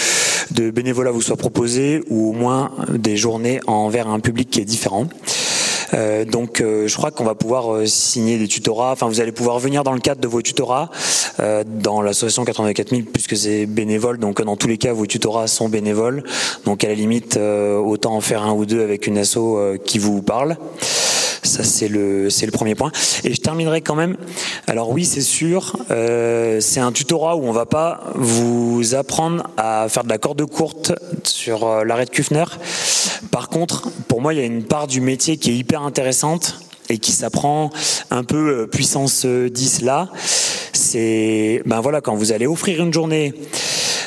[0.51, 4.66] de bénévolat vous soient proposées ou au moins des journées envers un public qui est
[4.66, 5.07] différent.
[5.93, 8.91] Euh, donc euh, je crois qu'on va pouvoir euh, signer des tutorats.
[8.91, 10.89] Enfin, vous allez pouvoir venir dans le cadre de vos tutorats
[11.65, 14.17] dans l'association 84 000 puisque c'est bénévole.
[14.17, 16.23] Donc dans tous les cas, vos tutorats sont bénévoles.
[16.65, 19.39] Donc à la limite, autant en faire un ou deux avec une asso
[19.85, 20.57] qui vous parle.
[21.43, 22.91] Ça, c'est le, c'est le premier point.
[23.23, 24.15] Et je terminerai quand même.
[24.67, 29.87] Alors oui, c'est sûr, euh, c'est un tutorat où on va pas vous apprendre à
[29.89, 32.45] faire de la corde courte sur euh, l'arrêt de Kufner.
[33.29, 36.59] Par contre, pour moi, il y a une part du métier qui est hyper intéressante
[36.89, 37.69] et qui s'apprend
[38.09, 40.09] un peu euh, puissance 10 là.
[40.71, 43.33] C'est, ben voilà, quand vous allez offrir une journée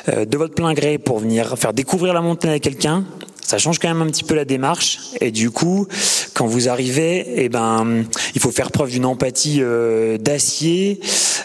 [0.08, 3.04] de votre plein gré pour venir faire découvrir la montagne à quelqu'un,
[3.46, 4.98] ça change quand même un petit peu la démarche.
[5.20, 5.86] Et du coup,
[6.36, 11.00] quand vous arrivez, eh ben, il faut faire preuve d'une empathie euh, d'acier,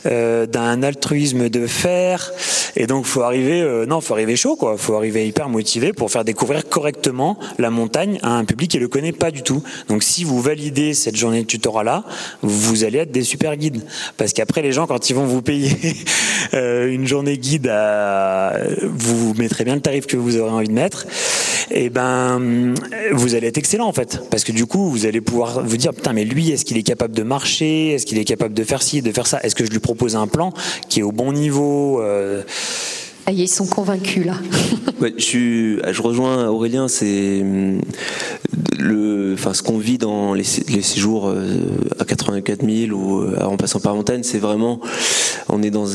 [0.06, 2.34] euh, d'un altruisme de fer.
[2.76, 4.76] Et donc, faut arriver, euh, non, faut arriver chaud, quoi.
[4.78, 8.90] Faut arriver hyper motivé pour faire découvrir correctement la montagne à un public qui le
[8.90, 9.64] connaît pas du tout.
[9.88, 12.04] Donc, si vous validez cette journée de tutorat là,
[12.42, 13.86] vous allez être des super guides.
[14.18, 15.72] Parce qu'après, les gens, quand ils vont vous payer
[16.54, 21.08] une journée guide, à, vous mettrez bien le tarif que vous aurez envie de mettre.
[21.74, 22.74] Et ben
[23.14, 25.94] vous allez être excellent en fait, parce que du coup vous allez pouvoir vous dire
[25.94, 28.82] putain mais lui est-ce qu'il est capable de marcher, est-ce qu'il est capable de faire
[28.82, 30.54] ci, de faire ça, est-ce que je lui propose un plan
[30.90, 32.44] qui est au bon niveau euh...
[33.28, 34.34] Ah, ils sont convaincus là.
[35.02, 37.46] ouais, je, suis, je rejoins Aurélien, c'est
[38.80, 41.46] le, enfin ce qu'on vit dans les, les séjours euh,
[42.00, 44.80] à 84 000 ou euh, en passant par montagne, c'est vraiment
[45.50, 45.86] on est dans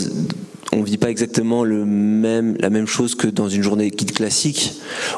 [0.73, 4.75] on vit pas exactement la même chose que dans une journée guide classique.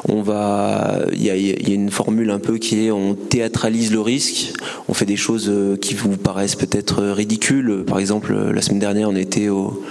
[0.07, 4.53] On va, il y a, une formule un peu qui est, on théâtralise le risque.
[4.87, 7.83] On fait des choses euh, qui vous paraissent peut-être ridicules.
[7.85, 9.81] Par exemple, la semaine dernière, on était au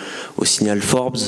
[0.45, 1.19] signal Forbes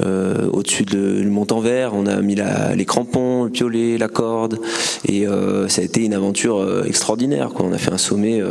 [0.00, 2.36] euh, au-dessus du montant vert, on a mis
[2.74, 4.58] les crampons, le piolet, la corde,
[5.06, 7.50] et euh, ça a été une aventure euh, extraordinaire.
[7.50, 7.66] Quoi.
[7.66, 8.42] On a fait un sommet,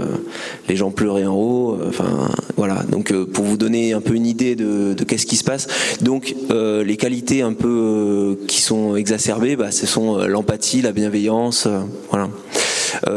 [0.67, 1.77] les gens pleuraient en haut.
[1.87, 2.83] Enfin, voilà.
[2.89, 5.67] Donc, pour vous donner un peu une idée de, de qu'est-ce qui se passe.
[6.01, 11.67] Donc, les qualités un peu qui sont exacerbées, bah, ce sont l'empathie, la bienveillance,
[12.09, 12.29] voilà.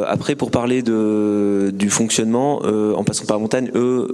[0.06, 4.08] Après, pour parler de, du fonctionnement, en passant par la montagne, eux,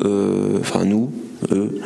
[0.61, 1.11] enfin nous,
[1.53, 1.81] eux,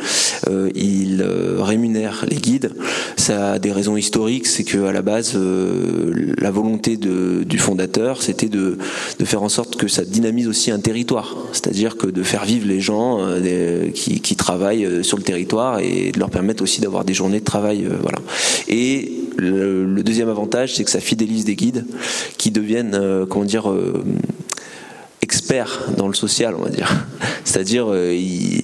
[0.75, 1.25] ils
[1.59, 2.71] rémunèrent les guides.
[3.17, 8.47] Ça a des raisons historiques, c'est que à la base, la volonté du fondateur, c'était
[8.47, 8.77] de,
[9.23, 12.81] faire en sorte que ça dynamise aussi un territoire, c'est-à-dire que de faire vivre les
[12.81, 13.19] gens
[13.93, 17.87] qui, travaillent sur le territoire et de leur permettre aussi d'avoir des journées de travail,
[18.01, 18.19] voilà.
[18.67, 21.85] Et le, deuxième avantage, c'est que ça fidélise des guides
[22.37, 24.03] qui deviennent, euh, comment dire, euh,
[25.21, 27.05] experts dans le social, on va dire.
[27.43, 28.63] C'est-à-dire, euh, ils,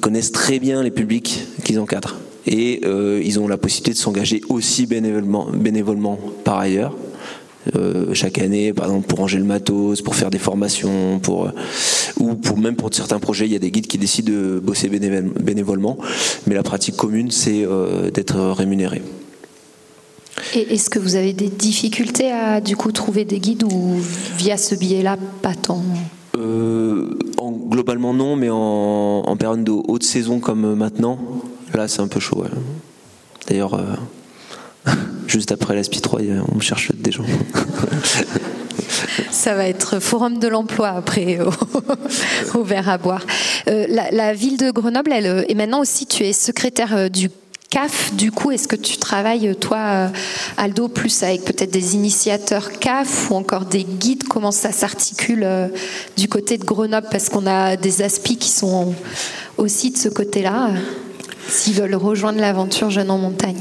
[0.00, 2.16] connaissent très bien les publics qu'ils encadrent.
[2.46, 6.96] Et ils ont la possibilité de s'engager aussi bénévolement, bénévolement par ailleurs.
[8.14, 11.50] chaque année, par exemple pour ranger le matos, pour faire des formations, pour
[12.18, 14.88] ou pour même pour certains projets, il y a des guides qui décident de bosser
[14.88, 15.98] bénévolement,
[16.46, 17.66] mais la pratique commune, c'est
[18.14, 19.02] d'être rémunéré.
[20.54, 23.96] Et est-ce que vous avez des difficultés à du coup trouver des guides ou
[24.36, 25.78] via ce biais-là, pas tant?
[25.78, 31.18] euh, en, Globalement non, mais en, période de haute saison comme maintenant,
[31.74, 32.44] là c'est un peu chaud.
[33.46, 34.90] D'ailleurs, euh,
[35.26, 36.20] juste après la 3,
[36.54, 37.24] on cherche des gens.
[39.30, 41.38] Ça va être forum de l'emploi après
[42.54, 43.24] au, verre à boire.
[43.68, 47.30] Euh, la, la, ville de Grenoble, elle, et maintenant aussi tu es secrétaire du
[47.70, 50.08] CAF, du coup, est-ce que tu travailles, toi, euh,
[50.56, 54.24] Aldo, plus avec peut-être des initiateurs CAF ou encore des guides?
[54.24, 55.68] Comment ça s'articule euh,
[56.16, 57.06] du côté de Grenoble?
[57.10, 58.94] Parce qu'on a des aspis qui sont
[59.58, 60.78] aussi de ce côté-là, euh,
[61.50, 63.60] s'ils veulent rejoindre l'aventure Jeune en montagne.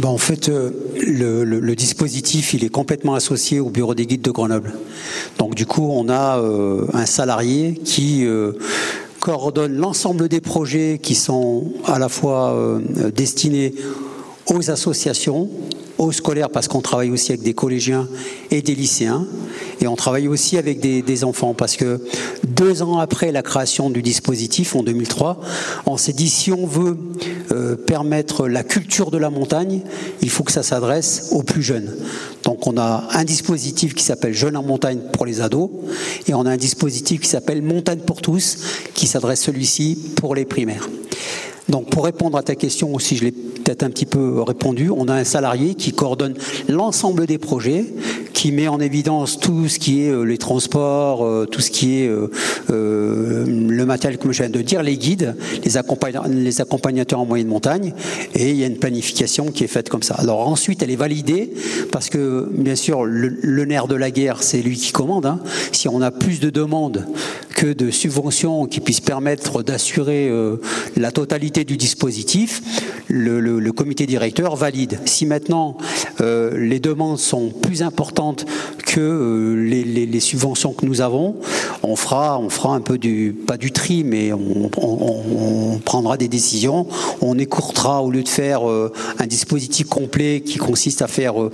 [0.00, 4.74] Ben en fait, le, dispositif, il est complètement associé au bureau des guides de Grenoble.
[5.38, 6.42] Donc du coup, on a
[6.92, 8.26] un salarié qui
[9.20, 12.80] coordonne l'ensemble des projets qui sont à la fois euh,
[13.14, 13.74] destinés
[14.50, 15.48] aux associations,
[15.98, 18.08] aux scolaires, parce qu'on travaille aussi avec des collégiens
[18.50, 19.26] et des lycéens,
[19.80, 22.00] et on travaille aussi avec des, enfants, parce que
[22.46, 25.40] deux ans après la création du dispositif, en 2003,
[25.86, 26.96] on s'est dit si on veut
[27.52, 29.82] euh, permettre la culture de la montagne,
[30.22, 31.96] il faut que ça s'adresse aux plus jeunes.
[32.44, 35.70] Donc on a un dispositif qui s'appelle Jeunes en montagne pour les ados,
[36.26, 38.58] et on a un dispositif qui s'appelle Montagne pour tous,
[38.94, 40.88] qui s'adresse celui-ci pour les primaires.
[41.68, 45.08] Donc pour répondre à ta question aussi, je l'ai peut-être un petit peu répondu, on
[45.08, 46.34] a un salarié qui coordonne
[46.68, 47.84] l'ensemble des projets,
[48.38, 51.98] qui met en évidence tout ce qui est euh, les transports, euh, tout ce qui
[51.98, 52.28] est euh,
[52.70, 57.94] le matériel, comme je viens de dire, les guides, les, accompagnateurs en moyenne montagne,
[58.36, 60.14] et il y a une planification qui est faite comme ça.
[60.14, 61.52] Alors ensuite, elle est validée,
[61.90, 65.26] parce que bien sûr, le, nerf de la guerre, c'est lui qui commande.
[65.26, 65.40] Hein.
[65.72, 67.06] Si on a plus de demandes
[67.56, 70.30] que de subventions qui puissent permettre d'assurer
[70.96, 72.62] la totalité du dispositif,
[73.08, 74.98] le, comité directeur valide.
[75.04, 75.76] Si maintenant
[76.20, 78.46] les demandes sont plus importantes
[78.88, 81.36] que euh, les, subventions que nous avons,
[81.82, 86.86] on fera, on fera un peu du, pas du tri, mais on, prendra des décisions.
[87.20, 91.52] On écourtera au lieu de faire euh, un dispositif complet qui consiste à faire, euh,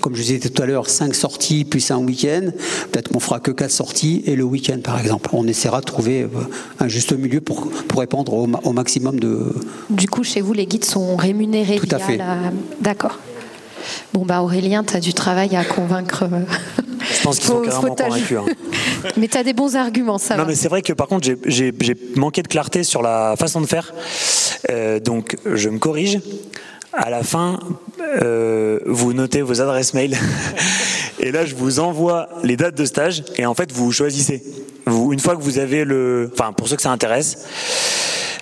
[0.00, 2.50] comme je disais tout à l'heure, cinq sorties plus un week-end.
[2.92, 5.30] Peut-être qu'on fera que quatre sorties et le week-end, par exemple.
[5.32, 6.26] On essaiera de trouver
[6.78, 9.54] un juste milieu pour, pour répondre au, maximum de.
[9.90, 11.76] Du coup, chez vous, les guides sont rémunérés.
[11.76, 12.20] Tout à fait.
[12.80, 13.18] D'accord.
[14.12, 16.24] Bon, bah Aurélien, tu as du travail à convaincre.
[16.24, 16.40] Euh,
[17.18, 18.38] Je pense qu'ils sont carrément convaincus.
[18.38, 18.44] Hein.
[19.16, 21.72] mais tu as des bons arguments, ça Non, mais c'est vrai que par contre, j'ai
[22.16, 23.92] manqué de clarté sur la façon de faire.
[24.70, 26.18] Euh, donc, je me corrige.
[26.92, 27.58] À la fin,
[28.22, 30.16] euh, vous notez vos adresses mail.
[31.20, 33.24] et là, je vous envoie les dates de stage.
[33.36, 34.42] Et en fait, vous choisissez.
[34.86, 36.30] Vous, une fois que vous avez le.
[36.32, 37.46] Enfin, pour ceux que ça intéresse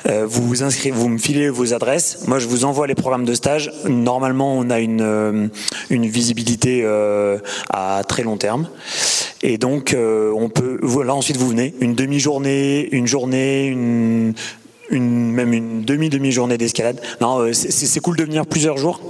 [0.06, 2.24] euh, vous vous inscrivez, vous me filez vos adresses.
[2.26, 3.72] Moi, je vous envoie les programmes de stage.
[3.88, 5.48] Normalement, on a une, euh,
[5.88, 7.38] une visibilité euh,
[7.70, 8.68] à très long terme.
[9.42, 10.78] Et donc, on peut.
[11.04, 14.34] Là, ensuite, vous venez une demi-journée, une journée, une,
[15.00, 17.00] même une demi-demi-journée d'escalade.
[17.20, 19.00] Non, c'est cool de venir plusieurs jours.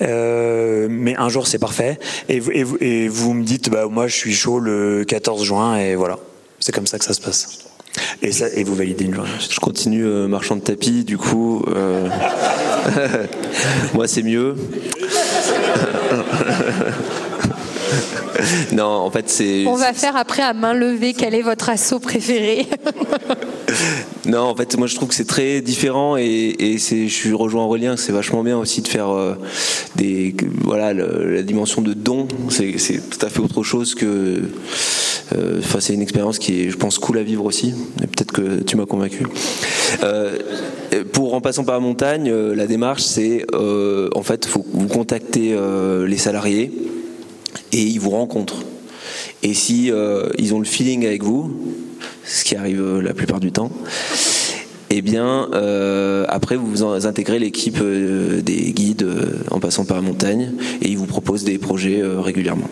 [0.00, 1.98] Euh, mais un jour c'est parfait.
[2.28, 6.18] Et, vous me dites, bah, moi je suis chaud le 14 juin et voilà.
[6.60, 7.58] C'est comme ça que ça se passe.
[8.22, 12.08] Et vous validez une journée Je continue euh, marchand de tapis, du coup, euh,
[13.94, 14.56] moi c'est mieux.
[18.72, 19.66] non, en fait, c'est.
[19.66, 22.66] On va faire après à main levée quel est votre assaut préféré.
[24.26, 27.96] non, en fait, moi je trouve que c'est très différent et, je suis rejoint Aurélien,
[27.96, 29.34] c'est vachement bien aussi de faire euh,
[29.96, 32.28] des, voilà, la dimension de don.
[32.48, 32.72] C'est,
[33.08, 34.42] tout à fait autre chose que.
[35.34, 37.74] Euh, enfin, c'est une expérience qui est, je pense, cool à vivre aussi.
[38.02, 39.26] Et peut-être que tu m'as convaincu.
[40.02, 40.38] Euh,
[41.12, 45.56] pour en passant par la montagne, la démarche, c'est en fait, faut vous contacter
[46.06, 46.70] les salariés
[47.72, 48.62] et ils vous rencontrent.
[49.42, 51.74] Et si euh, ils ont le feeling avec vous,
[52.24, 53.70] ce qui arrive euh, la plupart du temps,
[54.90, 59.08] eh bien, euh, après, vous intégrez l'équipe des guides
[59.50, 60.52] en passant par la montagne
[60.82, 62.68] et ils vous proposent des projets régulièrement.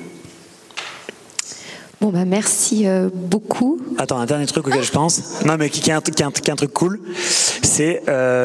[2.02, 2.84] Bon, bah merci
[3.14, 3.80] beaucoup.
[3.96, 5.42] Attends, un dernier truc auquel je pense.
[5.46, 7.00] Non, mais qui, est, un, qui, un, truc cool,
[7.62, 8.02] c'est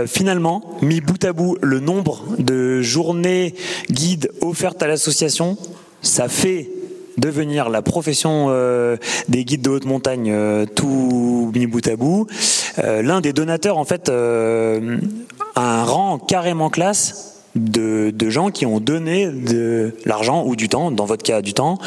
[0.08, 3.56] finalement, mis bout à bout, le nombre de journées
[3.91, 5.58] guides offertes à l'association
[6.06, 6.70] ça fait
[7.18, 8.97] devenir la profession euh,
[9.30, 12.28] des guides de haute montagne euh, tout mis bout à bout.
[12.80, 19.28] Euh, l'un des donateurs, en fait, un rang carrément classe de, gens qui ont donné
[19.28, 21.78] de l'argent ou du temps, dans votre cas du temps,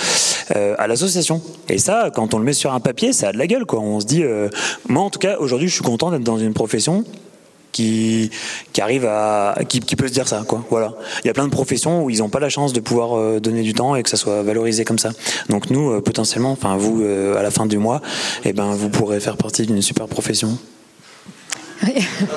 [0.55, 1.43] à l'association.
[1.69, 3.67] Et ça, quand on le met sur un papier, ça a de la gueule.
[3.67, 3.81] Quoi.
[3.81, 4.25] On se dit,
[4.89, 7.05] moi en tout cas, aujourd'hui, je suis content d'être dans une profession
[7.73, 8.31] qui,
[8.73, 10.65] qui arrive à qui, qui, peut se dire ça quoi.
[10.71, 10.95] Voilà.
[11.25, 13.41] Il y a plein de professions où ils n'ont pas la chance de pouvoir euh,
[13.41, 15.11] donner du temps et que ça soit valorisé comme ça.
[15.49, 18.01] Donc nous euh, potentiellement enfin vous euh, à la fin du mois
[18.45, 20.59] et eh ben vous pourrez faire partie d'une super profession.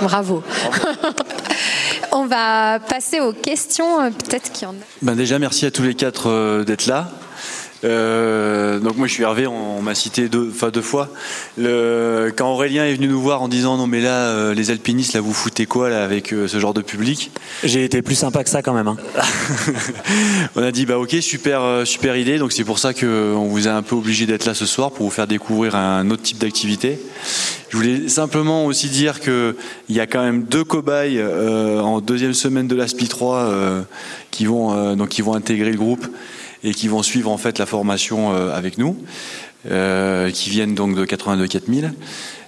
[0.02, 0.44] Bravo.
[2.12, 4.86] On va passer aux questions peut-être qu'il y en a.
[5.02, 7.10] Ben déjà merci à tous les quatre d'être là
[7.84, 11.10] euh, donc moi je suis Hervé, on, m'a cité deux, enfin deux fois.
[11.58, 15.14] Le, quand Aurélien est venu nous voir en disant non mais là euh, les alpinistes
[15.14, 17.32] là vous foutez quoi là avec euh, ce genre de public?
[17.64, 18.88] J'ai été plus sympa que ça quand même.
[18.88, 18.98] Hein.
[20.56, 23.72] on a dit bah ok super super idée donc c'est pour ça qu'on vous a
[23.72, 27.00] un peu obligé d'être là ce soir pour vous faire découvrir un autre type d'activité.
[27.70, 29.56] Je voulais simplement aussi dire que
[29.88, 33.50] il y a quand même deux cobayes en deuxième semaine de l'ASPI 3
[34.30, 36.06] qui vont donc qui vont intégrer le groupe
[36.64, 38.98] et qui vont suivre en fait la formation euh, avec nous,
[39.70, 41.94] euh, qui viennent donc de 82 4000.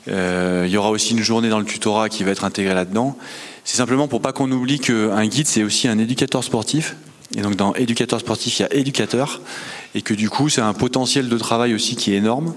[0.09, 3.17] Euh, il y aura aussi une journée dans le tutorat qui va être intégrée là-dedans.
[3.63, 6.95] C'est simplement pour pas qu'on oublie qu'un guide c'est aussi un éducateur sportif.
[7.35, 9.41] Et donc dans éducateur sportif, il y a éducateur,
[9.95, 12.53] et que du coup c'est un potentiel de travail aussi qui est énorme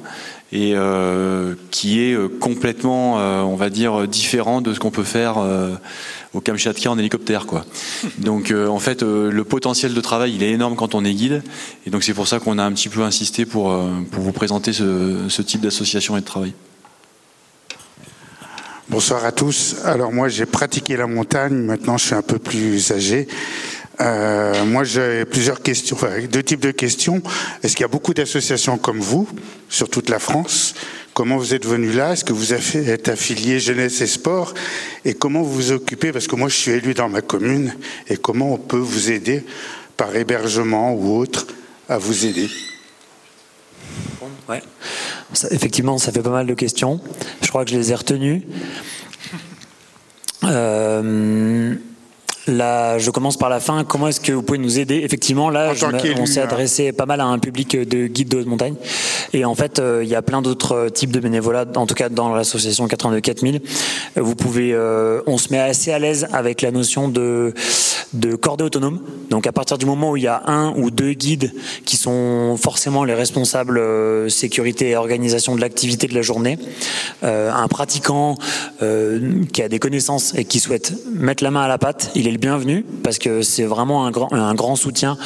[0.56, 5.36] et euh, qui est complètement, euh, on va dire, différent de ce qu'on peut faire
[5.36, 5.74] euh,
[6.32, 7.66] au Kamchatka en hélicoptère quoi.
[8.18, 11.12] Donc euh, en fait euh, le potentiel de travail il est énorme quand on est
[11.12, 11.42] guide
[11.86, 14.32] et donc c'est pour ça qu'on a un petit peu insisté pour, euh, pour vous
[14.32, 16.54] présenter ce, ce type d'association et de travail.
[18.88, 19.76] Bonsoir à tous.
[19.84, 23.26] Alors moi j'ai pratiqué la montagne, maintenant je suis un peu plus âgé.
[24.00, 25.96] Euh, moi j'ai plusieurs questions,
[26.30, 27.22] deux types de questions.
[27.62, 29.28] Est-ce qu'il y a beaucoup d'associations comme vous
[29.68, 30.74] sur toute la France?
[31.14, 32.12] Comment vous êtes venu là?
[32.12, 34.52] Est-ce que vous êtes affilié jeunesse et sport?
[35.06, 36.12] Et comment vous vous occupez?
[36.12, 37.74] Parce que moi je suis élu dans ma commune
[38.08, 39.44] et comment on peut vous aider
[39.96, 41.46] par hébergement ou autre
[41.88, 42.50] à vous aider?
[44.48, 44.62] Ouais.
[45.50, 47.00] effectivement, ça fait pas mal de questions.
[47.42, 48.42] Je crois que je les ai retenues.
[50.44, 51.74] Euh,
[52.46, 53.82] Là, je commence par la fin.
[53.82, 55.72] Comment est-ce que vous pouvez nous aider Effectivement, là,
[56.18, 56.44] on s'est hein.
[56.44, 58.74] adressé pas mal à un public de guides de haute montagne.
[59.32, 62.08] Et en fait, euh, il y a plein d'autres types de bénévolat, en tout cas
[62.08, 63.60] dans l'association 82 4000.
[64.16, 67.52] Vous pouvez, euh, on se met assez à l'aise avec la notion de
[68.12, 69.00] de cordée autonome.
[69.30, 71.52] Donc à partir du moment où il y a un ou deux guides
[71.84, 76.56] qui sont forcément les responsables euh, sécurité et organisation de l'activité de la journée,
[77.22, 78.36] un pratiquant
[78.80, 82.35] qui a des connaissances et qui souhaite mettre la main à la pâte, il est
[82.36, 85.16] bienvenu parce que c'est vraiment un grand, un grand soutien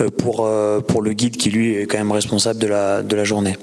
[0.00, 3.16] euh, pour, euh, pour le guide qui lui est quand même responsable de la, de
[3.16, 3.56] la journée.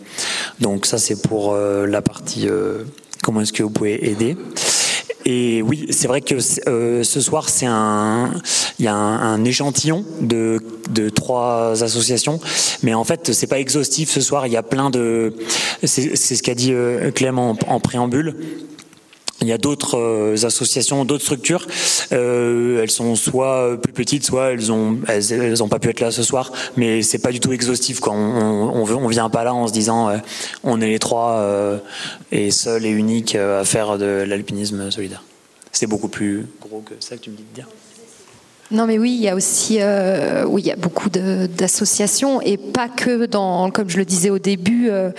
[0.59, 2.47] Donc ça c'est pour euh, la partie
[3.21, 4.37] comment est-ce que vous pouvez aider.
[5.25, 8.33] Et oui, c'est vrai que ce soir, c'est un,
[8.77, 12.41] il y a un, échantillon de, de trois associations,
[12.81, 14.09] mais en fait, c'est pas exhaustif.
[14.09, 15.33] Ce soir, il y a plein de,
[15.81, 16.73] c'est ce qu'a dit
[17.15, 18.35] Clément en préambule.
[19.41, 21.67] Il y a d'autres euh, associations, d'autres structures.
[22.11, 26.11] Euh, elles sont soit plus petites, soit elles ont elles, ont pas pu être là
[26.11, 26.51] ce soir.
[26.77, 27.99] Mais c'est pas du tout exhaustif.
[28.07, 30.17] On, on, on vient pas là en se disant euh,
[30.63, 31.45] on est les trois
[32.31, 35.23] et seuls et uniques à faire de l'alpinisme solidaire.
[35.71, 37.67] C'est beaucoup plus gros que ça que tu me dis de dire.
[38.71, 42.57] Non, mais oui, il y a aussi, euh, oui, il y a beaucoup d'associations et
[42.57, 45.11] pas que dans, comme je le disais au début, euh,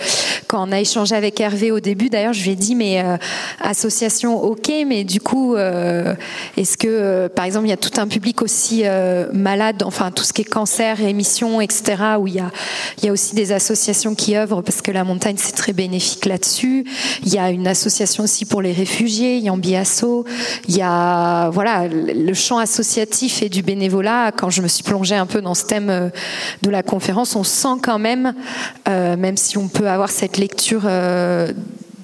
[0.47, 2.09] quand on a échangé avec Hervé au début.
[2.09, 3.17] D'ailleurs, je lui ai dit, mais euh,
[3.61, 8.41] association, ok, mais du coup, est-ce que, par exemple, il y a tout un public
[8.41, 8.83] aussi
[9.33, 12.51] malade, enfin tout ce qui est cancer, émissions, etc., où il y a,
[12.97, 16.25] il y a aussi des associations qui œuvrent parce que la montagne c'est très bénéfique
[16.25, 16.85] là-dessus.
[17.25, 20.25] Il y a une association aussi pour les réfugiés, Yambiasso.
[20.67, 25.25] Il y a, voilà, le champ associatif du bénévolat, quand je me suis plongée un
[25.25, 26.09] peu dans ce thème euh,
[26.61, 28.33] de la conférence, on sent quand même,
[28.87, 31.51] euh, même si on peut avoir cette lecture euh,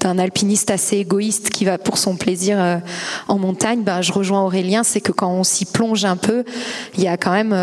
[0.02, 2.82] d'un alpiniste assez égoïste qui va pour son plaisir
[3.28, 6.44] en montagne, ben, je rejoins Aurélien, c'est que quand on s'y plonge un peu,
[6.96, 7.56] il y a quand même,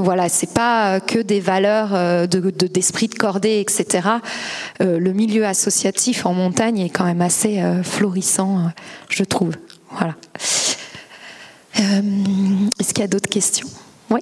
[0.00, 4.08] voilà, c'est pas que des valeurs de, d'esprit de, cordée, etc.
[4.78, 8.70] le milieu associatif en montagne est quand même assez florissant,
[9.08, 9.54] je trouve.
[9.90, 10.14] Voilà.
[11.78, 12.00] Euh,
[12.78, 13.68] est-ce qu'il y a d'autres questions?
[14.10, 14.20] Oui.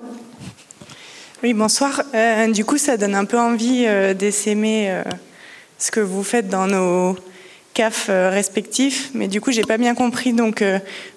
[1.42, 2.02] Oui, bonsoir.
[2.14, 5.02] Euh, du coup, ça donne un peu envie euh, d'essaimer
[5.78, 7.16] ce que vous faites dans nos
[7.74, 9.10] CAF respectifs.
[9.14, 10.32] Mais du coup, j'ai pas bien compris.
[10.32, 10.62] Donc,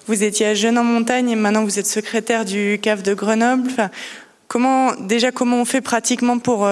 [0.06, 3.70] vous étiez à Jeune en Montagne et maintenant vous êtes secrétaire du CAF de Grenoble.
[4.48, 6.66] Comment, déjà, comment on fait pratiquement pour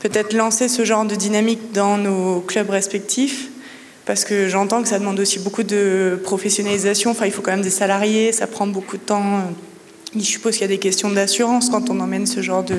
[0.00, 3.48] peut-être lancer ce genre de dynamique dans nos clubs respectifs?
[4.08, 7.10] Parce que j'entends que ça demande aussi beaucoup de professionnalisation.
[7.10, 9.42] Enfin, il faut quand même des salariés, ça prend beaucoup de temps.
[10.16, 12.78] Je suppose qu'il y a des questions d'assurance quand on emmène ce genre de,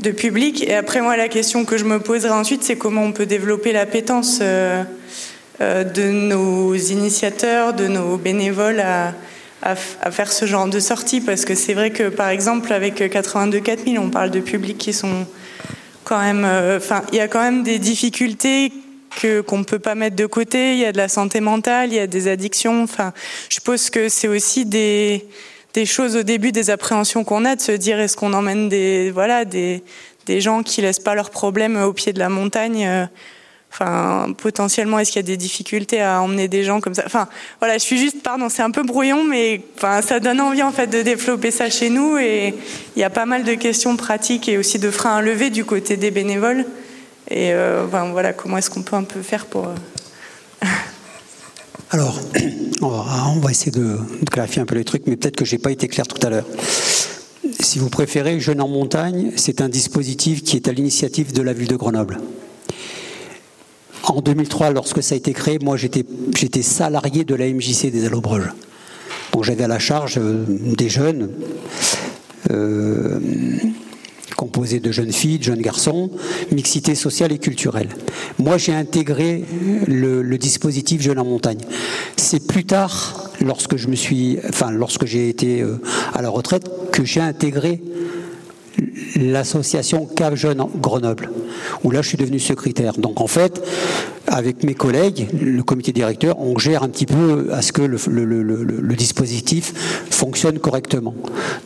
[0.00, 0.62] de public.
[0.68, 3.72] Et après, moi, la question que je me poserai ensuite, c'est comment on peut développer
[3.72, 4.84] l'appétence euh,
[5.62, 9.14] euh, de nos initiateurs, de nos bénévoles à,
[9.62, 11.22] à, faire ce genre de sortie.
[11.22, 14.92] Parce que c'est vrai que, par exemple, avec 82 4000, on parle de publics qui
[14.92, 15.26] sont
[16.04, 16.44] quand même.
[16.44, 18.70] Euh, enfin, il y a quand même des difficultés
[19.20, 20.72] qu'on ne peut pas mettre de côté.
[20.72, 22.82] Il y a de la santé mentale, il y a des addictions.
[22.82, 23.12] Enfin,
[23.48, 25.26] je suppose que c'est aussi des,
[25.74, 29.10] des choses au début, des appréhensions qu'on a de se dire est-ce qu'on emmène des
[29.10, 29.82] voilà des,
[30.26, 32.86] des gens qui laissent pas leurs problèmes au pied de la montagne.
[32.86, 33.06] Euh,
[33.72, 37.02] enfin, potentiellement, est-ce qu'il y a des difficultés à emmener des gens comme ça?
[37.06, 40.62] Enfin, voilà, je suis juste, pardon, c'est un peu brouillon, mais enfin, ça donne envie
[40.62, 42.16] en fait de développer ça chez nous.
[42.18, 42.54] Et
[42.96, 45.64] il y a pas mal de questions pratiques et aussi de freins à lever du
[45.64, 46.64] côté des bénévoles.
[47.30, 49.66] Et euh, voilà, comment est-ce qu'on peut un peu faire pour.
[49.66, 49.74] Euh,
[51.90, 52.20] Alors,
[52.82, 53.98] on va, essayer de,
[54.30, 56.30] clarifier un peu les trucs, mais peut-être que je n'ai pas été clair tout à
[56.30, 56.46] l'heure.
[57.60, 61.52] Si vous préférez, Jeunes en montagne, c'est un dispositif qui est à l'initiative de la
[61.52, 62.20] ville de Grenoble.
[64.02, 68.50] En 2003, lorsque ça a été créé, moi j'étais salarié de la MJC des Allobreges.
[69.32, 71.30] Donc j'avais à la charge euh, des jeunes
[74.44, 76.10] composé de jeunes filles, de jeunes garçons,
[76.52, 77.88] mixité sociale et culturelle.
[78.38, 79.42] Moi, j'ai intégré
[79.86, 81.60] le, dispositif Jeunes en montagne.
[82.16, 85.80] C'est plus tard, lorsque je me suis, enfin, lorsque j'ai été euh,
[86.12, 87.80] à la retraite, que j'ai intégré
[89.16, 91.30] l'association Cave Jeunes Grenoble,
[91.82, 92.94] où là je suis devenu secrétaire.
[92.94, 93.62] Donc en fait,
[94.26, 98.94] avec mes collègues, le comité directeur, on gère un petit peu à ce que le,
[98.96, 99.72] dispositif
[100.10, 101.14] fonctionne correctement.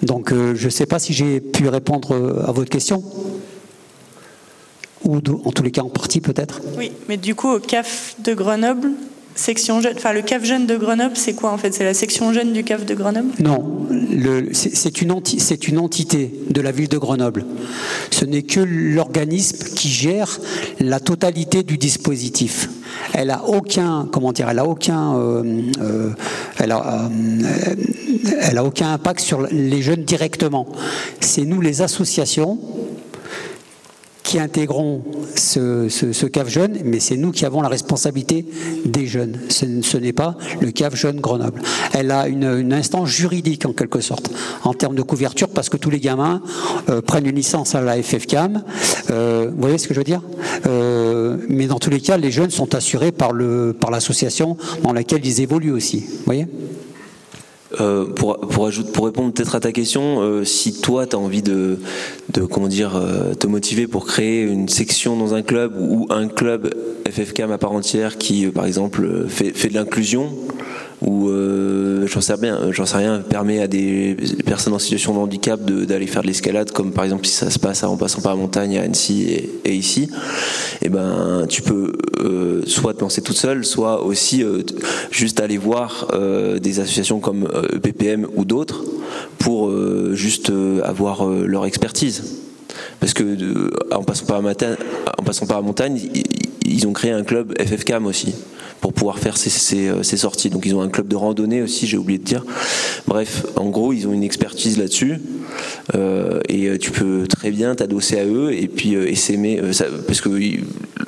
[0.02, 3.02] Donc euh, je ne sais pas si j'ai pu répondre à votre question.
[5.04, 6.60] Ou en tous les cas en partie peut-être.
[6.76, 8.90] Oui, mais du coup au CAF de Grenoble,
[9.38, 11.72] section jeune, le CAF jeune de Grenoble, c'est quoi en fait?
[11.72, 13.28] C'est la section jeune du CAF de Grenoble?
[13.38, 13.86] Non,
[14.52, 15.12] c'est une,
[15.78, 17.44] entité de la ville de Grenoble.
[18.10, 20.40] Ce n'est que l'organisme qui gère
[20.80, 22.68] la totalité du dispositif.
[23.14, 24.08] Elle a aucun,
[28.64, 30.66] aucun impact sur les jeunes directement.
[31.20, 32.58] C'est nous les associations
[34.28, 35.02] qui intégrons
[35.36, 38.44] ce, ce, CAF jeune, mais c'est nous qui avons la responsabilité
[38.84, 39.38] des jeunes.
[39.48, 41.62] Ce, n'est pas le CAF jeune Grenoble.
[41.94, 44.30] Elle a une, instance juridique en quelque sorte,
[44.64, 46.42] en termes de couverture, parce que tous les gamins
[46.90, 48.62] euh, prennent une licence à la FFCAM.
[49.10, 50.20] Euh, vous voyez ce que je veux dire?
[50.66, 55.24] Euh, Mais dans tous les cas, les jeunes sont assurés par l'association par dans laquelle
[55.24, 56.00] ils évoluent aussi.
[56.00, 56.46] Vous voyez?
[57.80, 61.42] Euh, pour, pour, pour répondre peut-être à ta question, euh, si toi tu as envie
[61.42, 61.78] de,
[62.32, 66.28] de comment dire, euh, te motiver pour créer une section dans un club ou un
[66.28, 66.74] club
[67.06, 70.30] FFCAM à part entière qui, par exemple, fait, fait de l'inclusion,
[71.00, 75.18] ou euh, j'en sais rien, j'en sais rien, permet à des personnes en situation de
[75.18, 78.34] handicap d'aller faire de l'escalade, comme par exemple si ça se passe en passant par
[78.34, 80.08] la montagne à Annecy et, ici,
[80.82, 84.62] et eh ben tu peux euh, soit te lancer toute seule, soit aussi euh,
[85.10, 88.84] juste aller voir euh, des associations comme EPPM ou d'autres
[89.38, 89.70] pour
[90.14, 90.52] juste
[90.84, 92.42] avoir leur expertise.
[93.00, 93.70] Parce que
[94.04, 94.76] passant par la montagne,
[95.18, 96.00] en passant par la montagne,
[96.66, 98.34] ils ont créé un club FFCAM aussi
[98.80, 100.50] pour pouvoir faire ces, euh, sorties.
[100.50, 102.44] Donc ils ont un club de randonnée aussi, j'ai oublié de dire.
[103.06, 105.20] Bref, en gros, ils ont une expertise là-dessus
[105.94, 109.60] euh, et euh, tu peux très bien t'adosser à eux et puis essaimer,
[110.06, 110.30] parce que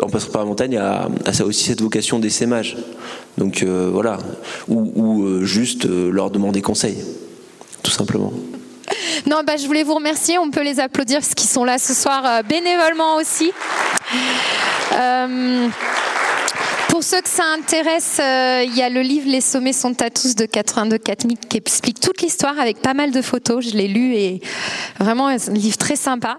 [0.02, 2.76] en passant par la montagne, a, ça aussi cette vocation d'essaimage.
[3.38, 4.18] Donc voilà,
[4.68, 6.96] ou, juste leur demander conseil,
[7.82, 8.32] tout simplement.
[9.26, 10.38] Non, bah, je voulais vous remercier.
[10.38, 13.52] On peut les applaudir parce qu'ils sont là ce soir bénévolement aussi.
[17.00, 20.10] Pour ceux que ça intéresse, euh, il y a le livre Les sommets sont à
[20.10, 23.66] tous de 82 4000 qui explique toute l'histoire avec pas mal de photos.
[23.66, 24.42] Je l'ai lu et
[24.98, 26.38] vraiment un livre très sympa.